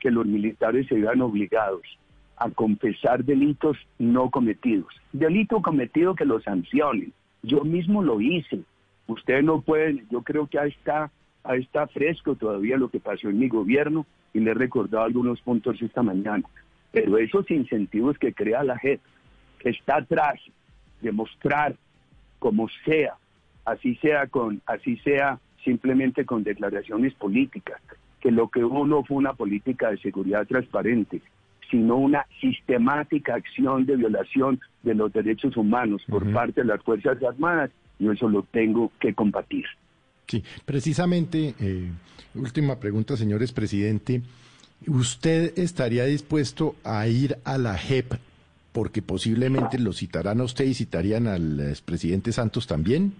que 0.00 0.10
los 0.10 0.26
militares 0.26 0.86
se 0.86 0.96
vean 0.96 1.22
obligados 1.22 1.99
a 2.40 2.50
confesar 2.50 3.24
delitos 3.24 3.76
no 3.98 4.30
cometidos. 4.30 4.92
Delito 5.12 5.62
cometido 5.62 6.16
que 6.16 6.24
lo 6.24 6.40
sancionen. 6.40 7.12
Yo 7.42 7.62
mismo 7.64 8.02
lo 8.02 8.20
hice 8.20 8.64
Ustedes 9.10 9.42
no 9.42 9.60
pueden, 9.60 10.06
yo 10.08 10.22
creo 10.22 10.46
que 10.46 10.56
ahí 10.56 10.70
está, 10.70 11.10
ahí 11.42 11.62
está 11.62 11.88
fresco 11.88 12.36
todavía 12.36 12.76
lo 12.76 12.90
que 12.90 13.00
pasó 13.00 13.28
en 13.28 13.40
mi 13.40 13.48
gobierno 13.48 14.06
y 14.32 14.38
le 14.38 14.52
he 14.52 14.54
recordado 14.54 15.04
algunos 15.04 15.40
puntos 15.40 15.82
esta 15.82 16.00
mañana. 16.00 16.44
Pero 16.92 17.18
esos 17.18 17.50
incentivos 17.50 18.16
que 18.18 18.32
crea 18.32 18.62
la 18.62 18.78
JEP, 18.78 19.00
que 19.58 19.70
está 19.70 19.96
atrás 19.96 20.38
de 21.00 21.10
mostrar 21.10 21.74
como 22.38 22.68
sea, 22.84 23.14
así 23.64 23.96
sea 23.96 24.28
con, 24.28 24.62
así 24.64 24.96
sea 24.98 25.40
simplemente 25.64 26.24
con 26.24 26.44
declaraciones 26.44 27.12
políticas, 27.14 27.82
que 28.20 28.30
lo 28.30 28.46
que 28.46 28.62
hubo 28.62 28.86
no 28.86 29.02
fue 29.02 29.16
una 29.16 29.32
política 29.32 29.90
de 29.90 29.98
seguridad 29.98 30.46
transparente, 30.46 31.20
sino 31.70 31.96
una 31.96 32.26
sistemática 32.40 33.34
acción 33.34 33.86
de 33.86 33.96
violación 33.96 34.60
de 34.82 34.94
los 34.94 35.12
derechos 35.12 35.56
humanos 35.56 36.02
por 36.08 36.30
parte 36.32 36.62
de 36.62 36.66
las 36.66 36.82
Fuerzas 36.82 37.22
Armadas, 37.22 37.70
yo 37.98 38.12
eso 38.12 38.28
lo 38.28 38.42
tengo 38.42 38.90
que 38.98 39.14
combatir. 39.14 39.64
Sí, 40.26 40.42
precisamente, 40.64 41.54
eh, 41.60 41.90
última 42.34 42.78
pregunta, 42.78 43.16
señores 43.16 43.52
presidente. 43.52 44.22
¿Usted 44.86 45.58
estaría 45.58 46.04
dispuesto 46.04 46.74
a 46.84 47.06
ir 47.06 47.36
a 47.44 47.58
la 47.58 47.76
JEP 47.76 48.14
porque 48.72 49.02
posiblemente 49.02 49.78
lo 49.78 49.92
citarán 49.92 50.40
a 50.40 50.44
usted 50.44 50.64
y 50.64 50.74
citarían 50.74 51.26
al 51.26 51.60
expresidente 51.60 52.32
Santos 52.32 52.66
también? 52.66 53.12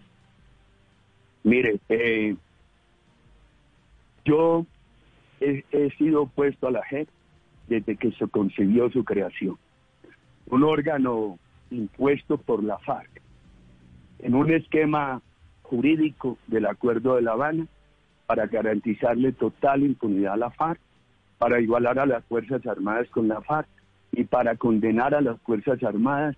Mire, 1.43 1.79
eh, 1.89 2.37
yo 4.25 4.65
he, 5.41 5.91
sido 5.99 6.23
opuesto 6.23 6.69
a 6.69 6.71
la 6.71 6.85
JEP 6.85 7.09
desde 7.71 7.97
que 7.97 8.11
se 8.13 8.27
concibió 8.27 8.91
su 8.91 9.05
creación. 9.05 9.57
Un 10.47 10.65
órgano 10.65 11.39
impuesto 11.71 12.37
por 12.37 12.63
la 12.63 12.79
FARC 12.79 13.23
en 14.19 14.35
un 14.35 14.51
esquema 14.51 15.23
jurídico 15.63 16.37
del 16.49 16.67
Acuerdo 16.67 17.15
de 17.15 17.23
La 17.23 17.33
Habana 17.33 17.67
para 18.27 18.47
garantizarle 18.47 19.33
total 19.33 19.83
impunidad 19.83 20.35
a 20.35 20.37
la 20.37 20.51
FARC, 20.51 20.81
para 21.39 21.61
igualar 21.61 21.99
a 22.01 22.07
las 22.07 22.25
Fuerzas 22.25 22.67
Armadas 22.67 23.09
con 23.11 23.29
la 23.29 23.41
FARC 23.41 23.69
y 24.13 24.25
para 24.25 24.57
condenar 24.57 25.15
a 25.15 25.21
las 25.21 25.41
Fuerzas 25.43 25.83
Armadas, 25.85 26.37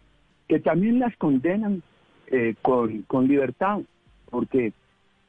que 0.49 0.61
también 0.61 0.99
las 0.99 1.17
condenan 1.17 1.83
eh, 2.29 2.55
con, 2.61 3.03
con 3.03 3.27
libertad, 3.27 3.81
porque 4.31 4.73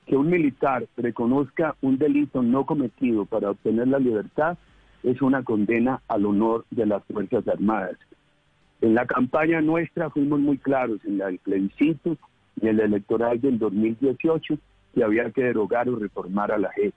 que 0.05 0.17
un 0.17 0.29
militar 0.29 0.85
reconozca 0.97 1.75
un 1.81 1.97
delito 1.97 2.43
no 2.43 2.65
cometido 2.65 3.25
para 3.25 3.51
obtener 3.51 3.87
la 3.87 3.99
libertad 3.99 4.57
es 5.03 5.21
una 5.21 5.43
condena 5.43 6.01
al 6.07 6.25
honor 6.25 6.65
de 6.71 6.85
las 6.85 7.03
Fuerzas 7.05 7.47
Armadas. 7.47 7.97
En 8.81 8.95
la 8.95 9.05
campaña 9.05 9.61
nuestra 9.61 10.09
fuimos 10.09 10.39
muy 10.39 10.57
claros 10.57 10.99
en 11.05 11.21
el 11.21 11.39
plebiscito 11.39 12.17
y 12.61 12.67
el 12.67 12.79
electoral 12.79 13.39
del 13.39 13.59
2018 13.59 14.57
que 14.93 15.03
había 15.03 15.31
que 15.31 15.43
derogar 15.43 15.89
o 15.89 15.95
reformar 15.95 16.51
a 16.51 16.57
la 16.57 16.69
JEP. 16.71 16.93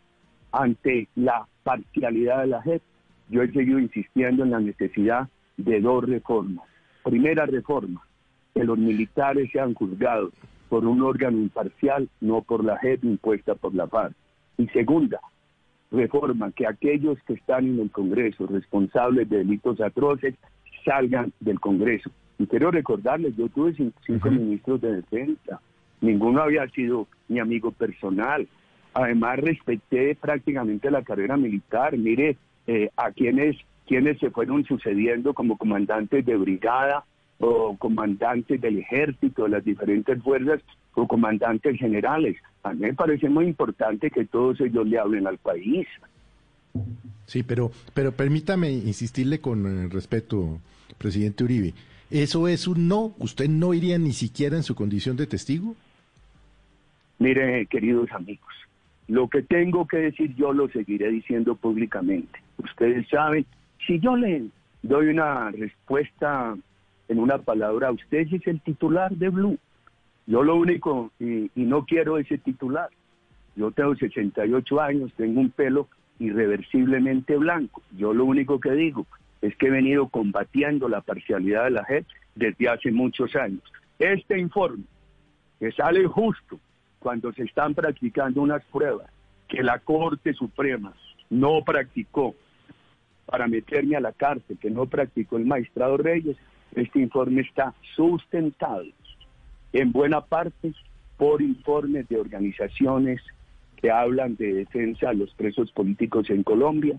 Ante 0.52 1.08
la 1.14 1.46
parcialidad 1.64 2.40
de 2.40 2.46
la 2.48 2.62
JEP, 2.62 2.82
yo 3.28 3.42
he 3.42 3.52
seguido 3.52 3.78
insistiendo 3.78 4.44
en 4.44 4.50
la 4.50 4.60
necesidad 4.60 5.28
de 5.56 5.80
dos 5.80 6.04
reformas. 6.04 6.66
Primera 7.04 7.46
reforma, 7.46 8.02
que 8.54 8.64
los 8.64 8.78
militares 8.78 9.50
sean 9.52 9.74
juzgados 9.74 10.32
por 10.68 10.84
un 10.84 11.02
órgano 11.02 11.38
imparcial, 11.38 12.08
no 12.20 12.42
por 12.42 12.64
la 12.64 12.78
JEP 12.78 13.04
impuesta 13.04 13.54
por 13.54 13.74
la 13.74 13.86
FARC. 13.86 14.14
Y 14.58 14.66
segunda, 14.68 15.20
reforma 15.90 16.50
que 16.52 16.66
aquellos 16.66 17.18
que 17.26 17.34
están 17.34 17.66
en 17.66 17.80
el 17.80 17.90
Congreso 17.90 18.46
responsables 18.46 19.28
de 19.28 19.38
delitos 19.38 19.80
atroces 19.80 20.34
salgan 20.84 21.32
del 21.40 21.60
Congreso. 21.60 22.10
Y 22.38 22.46
quiero 22.46 22.70
recordarles, 22.70 23.36
yo 23.36 23.48
tuve 23.48 23.74
cinco 24.06 24.30
ministros 24.30 24.80
de 24.80 24.96
defensa, 24.96 25.60
ninguno 26.00 26.42
había 26.42 26.68
sido 26.68 27.06
mi 27.28 27.38
amigo 27.40 27.70
personal. 27.70 28.46
Además, 28.94 29.38
respeté 29.40 30.14
prácticamente 30.14 30.90
la 30.90 31.02
carrera 31.02 31.36
militar. 31.36 31.96
Mire 31.98 32.36
eh, 32.66 32.90
a 32.96 33.10
quienes, 33.10 33.56
quienes 33.86 34.18
se 34.18 34.30
fueron 34.30 34.64
sucediendo 34.64 35.34
como 35.34 35.58
comandantes 35.58 36.24
de 36.24 36.36
brigada 36.36 37.04
o 37.38 37.76
comandantes 37.76 38.60
del 38.60 38.78
ejército, 38.78 39.44
de 39.44 39.50
las 39.50 39.64
diferentes 39.64 40.22
fuerzas, 40.22 40.62
o 40.96 41.06
comandantes 41.06 41.78
generales. 41.78 42.36
A 42.62 42.72
mí 42.72 42.80
me 42.80 42.94
parece 42.94 43.28
muy 43.28 43.46
importante 43.46 44.10
que 44.10 44.24
todos 44.24 44.60
ellos 44.60 44.86
le 44.86 44.98
hablen 44.98 45.26
al 45.26 45.38
país. 45.38 45.86
Sí, 47.26 47.42
pero, 47.42 47.70
pero 47.94 48.12
permítame 48.12 48.70
insistirle 48.72 49.40
con 49.40 49.66
eh, 49.66 49.88
respeto, 49.88 50.58
presidente 50.98 51.44
Uribe. 51.44 51.74
¿Eso 52.10 52.48
es 52.48 52.66
un 52.66 52.88
no? 52.88 53.14
¿Usted 53.18 53.48
no 53.48 53.74
iría 53.74 53.98
ni 53.98 54.12
siquiera 54.12 54.56
en 54.56 54.62
su 54.62 54.74
condición 54.74 55.16
de 55.16 55.26
testigo? 55.26 55.74
Mire, 57.18 57.66
queridos 57.66 58.10
amigos, 58.12 58.52
lo 59.08 59.28
que 59.28 59.42
tengo 59.42 59.86
que 59.86 59.98
decir 59.98 60.34
yo 60.36 60.52
lo 60.52 60.68
seguiré 60.68 61.10
diciendo 61.10 61.56
públicamente. 61.56 62.40
Ustedes 62.58 63.08
saben, 63.08 63.44
si 63.86 63.98
yo 64.00 64.16
le 64.16 64.44
doy 64.82 65.08
una 65.08 65.50
respuesta 65.50 66.56
en 67.08 67.18
una 67.18 67.38
palabra, 67.38 67.90
usted 67.90 68.26
es 68.32 68.46
el 68.46 68.60
titular 68.60 69.12
de 69.12 69.28
Blue. 69.28 69.58
Yo 70.26 70.42
lo 70.42 70.56
único, 70.56 71.12
y, 71.20 71.50
no 71.54 71.84
quiero 71.84 72.18
ese 72.18 72.38
titular. 72.38 72.90
Yo 73.54 73.70
tengo 73.70 73.94
68 73.94 74.80
años, 74.80 75.12
tengo 75.16 75.40
un 75.40 75.50
pelo 75.50 75.88
irreversiblemente 76.18 77.36
blanco. 77.36 77.82
Yo 77.96 78.12
lo 78.12 78.24
único 78.24 78.58
que 78.58 78.72
digo 78.72 79.06
es 79.40 79.56
que 79.56 79.68
he 79.68 79.70
venido 79.70 80.08
combatiendo 80.08 80.88
la 80.88 81.00
parcialidad 81.00 81.64
de 81.64 81.70
la 81.70 81.84
JEP 81.84 82.06
desde 82.34 82.68
hace 82.68 82.90
muchos 82.90 83.36
años. 83.36 83.62
Este 83.98 84.38
informe, 84.38 84.84
que 85.60 85.70
sale 85.72 86.04
justo 86.06 86.58
cuando 86.98 87.32
se 87.32 87.44
están 87.44 87.74
practicando 87.74 88.42
unas 88.42 88.64
pruebas 88.64 89.08
que 89.48 89.62
la 89.62 89.78
Corte 89.78 90.34
Suprema 90.34 90.92
no 91.30 91.62
practicó 91.64 92.34
para 93.26 93.46
meterme 93.46 93.96
a 93.96 94.00
la 94.00 94.12
cárcel, 94.12 94.58
que 94.58 94.70
no 94.70 94.86
practicó 94.86 95.36
el 95.36 95.46
magistrado 95.46 95.96
Reyes, 95.96 96.36
este 96.74 96.98
informe 96.98 97.42
está 97.42 97.74
sustentado 97.94 98.84
en 99.72 99.92
buena 99.92 100.20
parte 100.20 100.72
por 101.16 101.42
informes 101.42 102.08
de 102.08 102.18
organizaciones 102.18 103.20
que 103.76 103.90
hablan 103.90 104.36
de 104.36 104.54
defensa 104.54 105.08
de 105.08 105.16
los 105.16 105.34
presos 105.34 105.70
políticos 105.72 106.30
en 106.30 106.42
Colombia, 106.42 106.98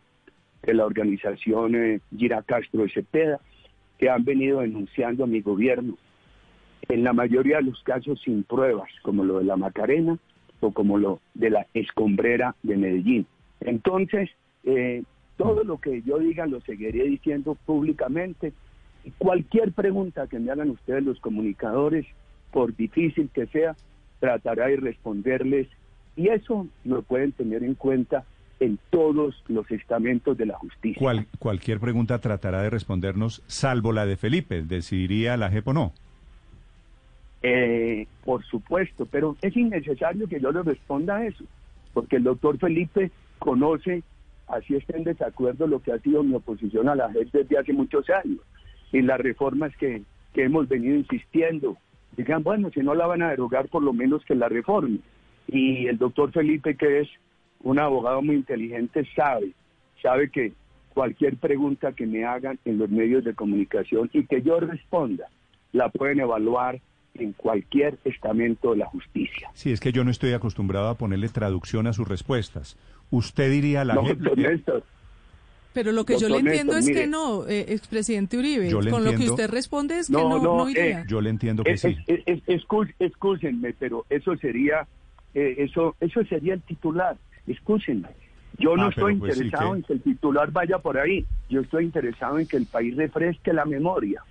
de 0.64 0.74
la 0.74 0.86
organización 0.86 1.76
eh, 1.76 2.00
Gira 2.16 2.42
Castro 2.44 2.84
de 2.84 2.90
Cepeda, 2.90 3.40
que 3.98 4.10
han 4.10 4.24
venido 4.24 4.62
denunciando 4.62 5.24
a 5.24 5.28
mi 5.28 5.42
gobierno, 5.42 5.98
en 6.88 7.04
la 7.04 7.14
mayoría 7.14 7.58
de 7.58 7.64
los 7.64 7.82
casos 7.84 8.22
sin 8.24 8.44
pruebas, 8.44 8.90
como 9.02 9.24
lo 9.24 9.40
de 9.40 9.46
la 9.46 9.58
Macarena 9.58 10.18
o 10.60 10.72
como 10.72 10.98
lo 10.98 11.20
de 11.34 11.50
la 11.50 11.68
escombrera 11.74 12.56
de 12.64 12.78
Medellín. 12.78 13.26
Entonces, 13.60 14.30
eh, 14.64 15.04
todo 15.38 15.64
lo 15.64 15.80
que 15.80 16.02
yo 16.02 16.20
diga 16.20 16.46
lo 16.46 16.62
seguiré 16.62 17.04
diciendo 17.04 17.56
públicamente. 17.66 18.54
Cualquier 19.18 19.72
pregunta 19.72 20.28
que 20.28 20.40
me 20.40 20.52
hagan 20.52 20.72
ustedes 20.72 21.04
los 21.04 21.20
comunicadores, 21.20 22.06
por 22.52 22.76
difícil 22.76 23.30
que 23.34 23.48
sea, 23.48 23.76
tratará 24.20 24.68
de 24.68 24.78
responderles 24.78 25.68
y 26.16 26.30
eso 26.30 26.68
lo 26.84 27.04
pueden 27.04 27.32
tener 27.32 27.64
en 27.64 27.76
cuenta 27.76 28.26
en 28.60 28.80
todos 28.90 29.44
los 29.48 29.70
estamentos 29.70 30.36
de 30.38 30.48
la 30.48 30.58
justicia. 30.58 31.26
cualquier 31.38 31.80
pregunta 31.80 32.20
tratará 32.20 32.64
de 32.64 32.72
respondernos, 32.72 33.44
salvo 33.46 33.94
la 33.94 34.06
de 34.06 34.18
Felipe, 34.18 34.64
¿decidiría 34.64 35.38
la 35.38 35.52
JEP 35.52 35.68
o 35.68 35.74
no? 35.74 35.94
Eh, 37.44 38.08
por 38.26 38.44
supuesto, 38.46 39.06
pero 39.06 39.38
es 39.42 39.56
innecesario 39.56 40.28
que 40.28 40.40
yo 40.40 40.52
le 40.52 40.64
responda 40.64 41.18
a 41.18 41.28
eso, 41.28 41.44
porque 41.94 42.16
el 42.16 42.24
doctor 42.24 42.58
Felipe 42.58 43.12
conoce, 43.38 44.02
así 44.48 44.76
está 44.76 44.98
en 44.98 45.04
desacuerdo, 45.04 45.68
lo 45.68 45.80
que 45.80 45.92
ha 45.92 46.00
sido 46.00 46.24
mi 46.24 46.34
oposición 46.34 46.90
a 46.90 46.96
la 46.96 47.12
JEP 47.12 47.32
desde 47.32 47.60
hace 47.60 47.74
muchos 47.74 48.10
años 48.10 48.40
y 48.92 49.02
las 49.04 49.20
reformas 49.20 49.76
que, 49.78 50.02
que 50.34 50.46
hemos 50.46 50.68
venido 50.68 50.96
insistiendo 50.96 51.78
digan, 52.18 52.44
bueno, 52.44 52.70
si 52.74 52.82
no 52.82 52.96
la 52.96 53.08
van 53.08 53.22
a 53.22 53.30
derogar, 53.30 53.68
por 53.70 53.84
lo 53.84 53.94
menos 53.94 54.26
que 54.26 54.36
la 54.36 54.50
reformen. 54.50 55.02
Y 55.48 55.88
el 55.88 55.98
doctor 55.98 56.32
Felipe, 56.32 56.76
que 56.76 57.02
es 57.02 57.10
un 57.62 57.80
abogado 57.80 58.22
muy 58.22 58.36
inteligente, 58.36 59.08
sabe, 59.16 59.52
sabe 60.02 60.30
que 60.30 60.52
cualquier 60.94 61.38
pregunta 61.38 61.94
que 61.94 62.06
me 62.06 62.26
hagan 62.26 62.60
en 62.66 62.80
los 62.80 62.90
medios 62.90 63.24
de 63.24 63.36
comunicación 63.36 64.10
y 64.14 64.26
que 64.26 64.42
yo 64.42 64.60
responda, 64.60 65.28
la 65.72 65.90
pueden 65.90 66.20
evaluar 66.20 66.82
en 67.14 67.34
cualquier 67.34 67.98
estamento 68.04 68.72
de 68.72 68.78
la 68.78 68.86
justicia. 68.88 69.50
Sí, 69.54 69.72
es 69.72 69.80
que 69.80 69.92
yo 69.92 70.04
no 70.04 70.12
estoy 70.12 70.34
acostumbrado 70.34 70.90
a 70.90 70.96
ponerle 70.96 71.30
traducción 71.30 71.88
a 71.88 71.94
sus 71.94 72.08
respuestas. 72.08 72.78
¿Usted 73.12 73.52
diría 73.52 73.86
la... 73.86 73.96
No, 73.96 74.04
pero 75.74 75.92
lo 75.92 76.06
que 76.06 76.18
yo 76.18 76.30
le 76.30 76.40
entiendo 76.40 76.76
es 76.78 76.88
que 76.88 77.08
no, 77.08 77.48
eh, 77.48 77.66
expresidente 77.70 78.38
Uribe. 78.38 78.72
Con 78.72 79.04
lo 79.04 79.12
que 79.12 79.30
usted 79.30 79.50
responde 79.50 80.00
es 80.00 80.08
que 80.08 80.14
no, 80.14 80.40
no, 80.40 80.70
iría. 80.70 81.02
Eh, 81.02 81.06
yo 81.08 81.22
le 81.22 81.30
entiendo 81.30 81.64
que 81.64 81.78
sí. 81.78 81.96
Escúchenme, 83.00 83.74
pero 83.74 84.06
eso 84.10 84.36
sería, 84.38 84.88
eh, 85.34 85.56
eso, 85.60 85.96
eso 86.00 86.24
sería 86.26 86.54
el 86.56 86.62
titular. 86.62 87.18
Escúchenme. 87.46 88.10
Yo 88.58 88.76
no 88.76 88.86
ah, 88.86 88.90
estoy 88.90 89.16
pues 89.16 89.38
interesado 89.38 89.76
en 89.76 89.84
que 89.84 89.94
el 89.94 90.02
titular 90.02 90.52
vaya 90.52 90.80
por 90.80 90.98
ahí. 90.98 91.26
Yo 91.50 91.62
estoy 91.62 91.86
interesado 91.86 92.40
en 92.40 92.48
que 92.48 92.58
el 92.58 92.66
país 92.66 92.96
refresque 92.96 93.54
la 93.54 93.66
memoria 93.66 94.24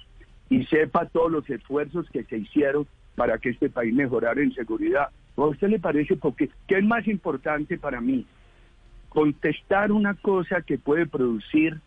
y 0.50 0.64
sepa 0.66 1.06
todos 1.06 1.30
los 1.30 1.48
esfuerzos 1.48 2.08
que 2.10 2.24
se 2.24 2.38
hicieron 2.38 2.86
para 3.14 3.38
que 3.38 3.50
este 3.50 3.70
país 3.70 3.94
mejorara 3.94 4.42
en 4.42 4.52
seguridad. 4.52 5.08
¿O 5.36 5.44
a 5.44 5.48
usted 5.48 5.68
le 5.68 5.78
parece 5.78 6.16
porque 6.16 6.50
qué 6.66 6.78
es 6.78 6.84
más 6.84 7.06
importante 7.06 7.78
para 7.78 8.00
mí? 8.00 8.26
Contestar 9.16 9.92
una 9.92 10.12
cosa 10.12 10.60
que 10.60 10.76
puede 10.76 11.06
producir 11.06 11.80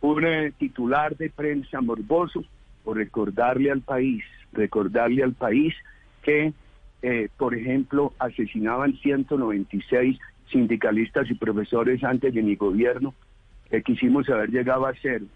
un 0.00 0.24
eh, 0.24 0.52
titular 0.58 1.16
de 1.16 1.30
prensa 1.30 1.80
morboso 1.80 2.42
o 2.84 2.92
recordarle 2.92 3.70
al 3.70 3.82
país, 3.82 4.24
recordarle 4.52 5.22
al 5.22 5.34
país 5.34 5.72
que, 6.22 6.52
eh, 7.02 7.28
por 7.36 7.54
ejemplo, 7.54 8.14
asesinaban 8.18 8.94
196 8.94 10.18
sindicalistas 10.50 11.30
y 11.30 11.34
profesores 11.34 12.02
antes 12.02 12.34
de 12.34 12.42
mi 12.42 12.56
gobierno, 12.56 13.14
que 13.70 13.84
quisimos 13.84 14.28
haber 14.28 14.50
llegado 14.50 14.86
a 14.86 14.94
cero 15.00 15.26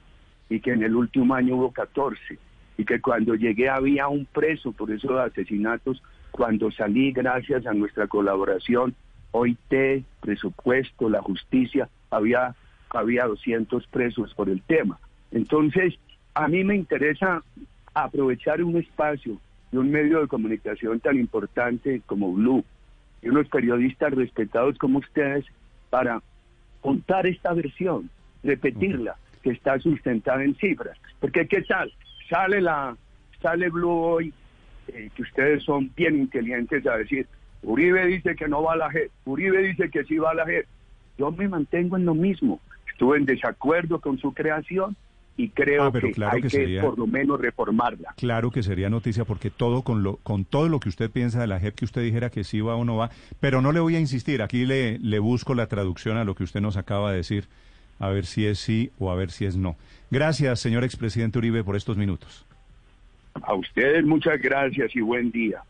y 0.48 0.58
que 0.58 0.72
en 0.72 0.82
el 0.82 0.96
último 0.96 1.32
año 1.32 1.54
hubo 1.54 1.70
14 1.70 2.40
y 2.76 2.84
que 2.84 3.00
cuando 3.00 3.36
llegué 3.36 3.68
había 3.68 4.08
un 4.08 4.26
preso 4.26 4.72
por 4.72 4.90
esos 4.90 5.12
asesinatos, 5.12 6.02
cuando 6.32 6.72
salí 6.72 7.12
gracias 7.12 7.68
a 7.68 7.72
nuestra 7.72 8.08
colaboración, 8.08 8.96
OIT, 9.32 10.04
presupuesto, 10.20 11.08
la 11.08 11.22
justicia, 11.22 11.88
había, 12.10 12.54
había 12.90 13.26
200 13.26 13.86
presos 13.86 14.34
por 14.34 14.48
el 14.48 14.62
tema. 14.62 14.98
Entonces, 15.30 15.94
a 16.34 16.48
mí 16.48 16.64
me 16.64 16.76
interesa 16.76 17.42
aprovechar 17.94 18.62
un 18.62 18.76
espacio 18.76 19.38
de 19.72 19.78
un 19.78 19.90
medio 19.90 20.20
de 20.20 20.28
comunicación 20.28 21.00
tan 21.00 21.16
importante 21.16 22.02
como 22.06 22.32
Blue 22.32 22.64
y 23.22 23.28
unos 23.28 23.48
periodistas 23.48 24.12
respetados 24.12 24.78
como 24.78 24.98
ustedes 24.98 25.44
para 25.90 26.22
contar 26.80 27.26
esta 27.26 27.52
versión, 27.52 28.10
repetirla, 28.42 29.16
que 29.42 29.50
está 29.50 29.78
sustentada 29.78 30.42
en 30.42 30.54
cifras. 30.56 30.96
Porque 31.20 31.46
¿qué 31.46 31.62
tal? 31.62 31.92
Sale 32.28 32.60
la 32.60 32.96
sale 33.42 33.68
Blue 33.70 33.90
hoy, 33.90 34.32
eh, 34.88 35.10
que 35.14 35.22
ustedes 35.22 35.62
son 35.62 35.90
bien 35.96 36.16
inteligentes 36.16 36.86
a 36.86 36.96
decir, 36.96 37.26
Uribe 37.62 38.06
dice 38.06 38.34
que 38.36 38.48
no 38.48 38.62
va 38.62 38.72
a 38.74 38.76
la 38.76 38.90
JEP, 38.90 39.10
Uribe 39.24 39.62
dice 39.62 39.90
que 39.90 40.04
sí 40.04 40.16
va 40.16 40.30
a 40.30 40.34
la 40.34 40.46
JEP. 40.46 40.66
Yo 41.18 41.30
me 41.30 41.48
mantengo 41.48 41.96
en 41.96 42.04
lo 42.06 42.14
mismo. 42.14 42.60
Estuve 42.90 43.18
en 43.18 43.26
desacuerdo 43.26 44.00
con 44.00 44.18
su 44.18 44.32
creación 44.32 44.96
y 45.36 45.48
creo 45.50 45.84
Ah, 45.84 45.92
que 45.92 46.12
claro 46.12 46.34
hay 46.36 46.42
que 46.42 46.48
que, 46.48 46.56
sería- 46.56 46.82
por 46.82 46.98
lo 46.98 47.06
menos 47.06 47.40
reformarla. 47.40 48.14
Claro 48.16 48.50
que 48.50 48.62
sería 48.62 48.90
noticia 48.90 49.24
porque 49.24 49.50
todo 49.50 49.82
con 49.82 50.02
lo 50.02 50.16
con 50.16 50.44
todo 50.44 50.68
lo 50.68 50.80
que 50.80 50.88
usted 50.88 51.10
piensa 51.10 51.40
de 51.40 51.46
la 51.46 51.60
JEP 51.60 51.74
que 51.74 51.84
usted 51.84 52.02
dijera 52.02 52.30
que 52.30 52.44
sí 52.44 52.60
va 52.60 52.74
o 52.76 52.84
no 52.84 52.96
va, 52.96 53.10
pero 53.40 53.60
no 53.62 53.72
le 53.72 53.80
voy 53.80 53.96
a 53.96 54.00
insistir, 54.00 54.42
aquí 54.42 54.64
le, 54.66 54.98
le 54.98 55.18
busco 55.18 55.54
la 55.54 55.66
traducción 55.66 56.16
a 56.16 56.24
lo 56.24 56.34
que 56.34 56.44
usted 56.44 56.60
nos 56.60 56.76
acaba 56.76 57.10
de 57.10 57.18
decir, 57.18 57.44
a 57.98 58.08
ver 58.08 58.24
si 58.26 58.46
es 58.46 58.58
sí 58.58 58.90
o 58.98 59.10
a 59.10 59.14
ver 59.14 59.30
si 59.30 59.44
es 59.46 59.56
no. 59.56 59.76
Gracias, 60.10 60.60
señor 60.60 60.84
expresidente 60.84 61.38
Uribe, 61.38 61.62
por 61.64 61.76
estos 61.76 61.96
minutos. 61.96 62.44
A 63.42 63.54
ustedes 63.54 64.04
muchas 64.04 64.40
gracias 64.42 64.94
y 64.96 65.00
buen 65.00 65.30
día. 65.30 65.62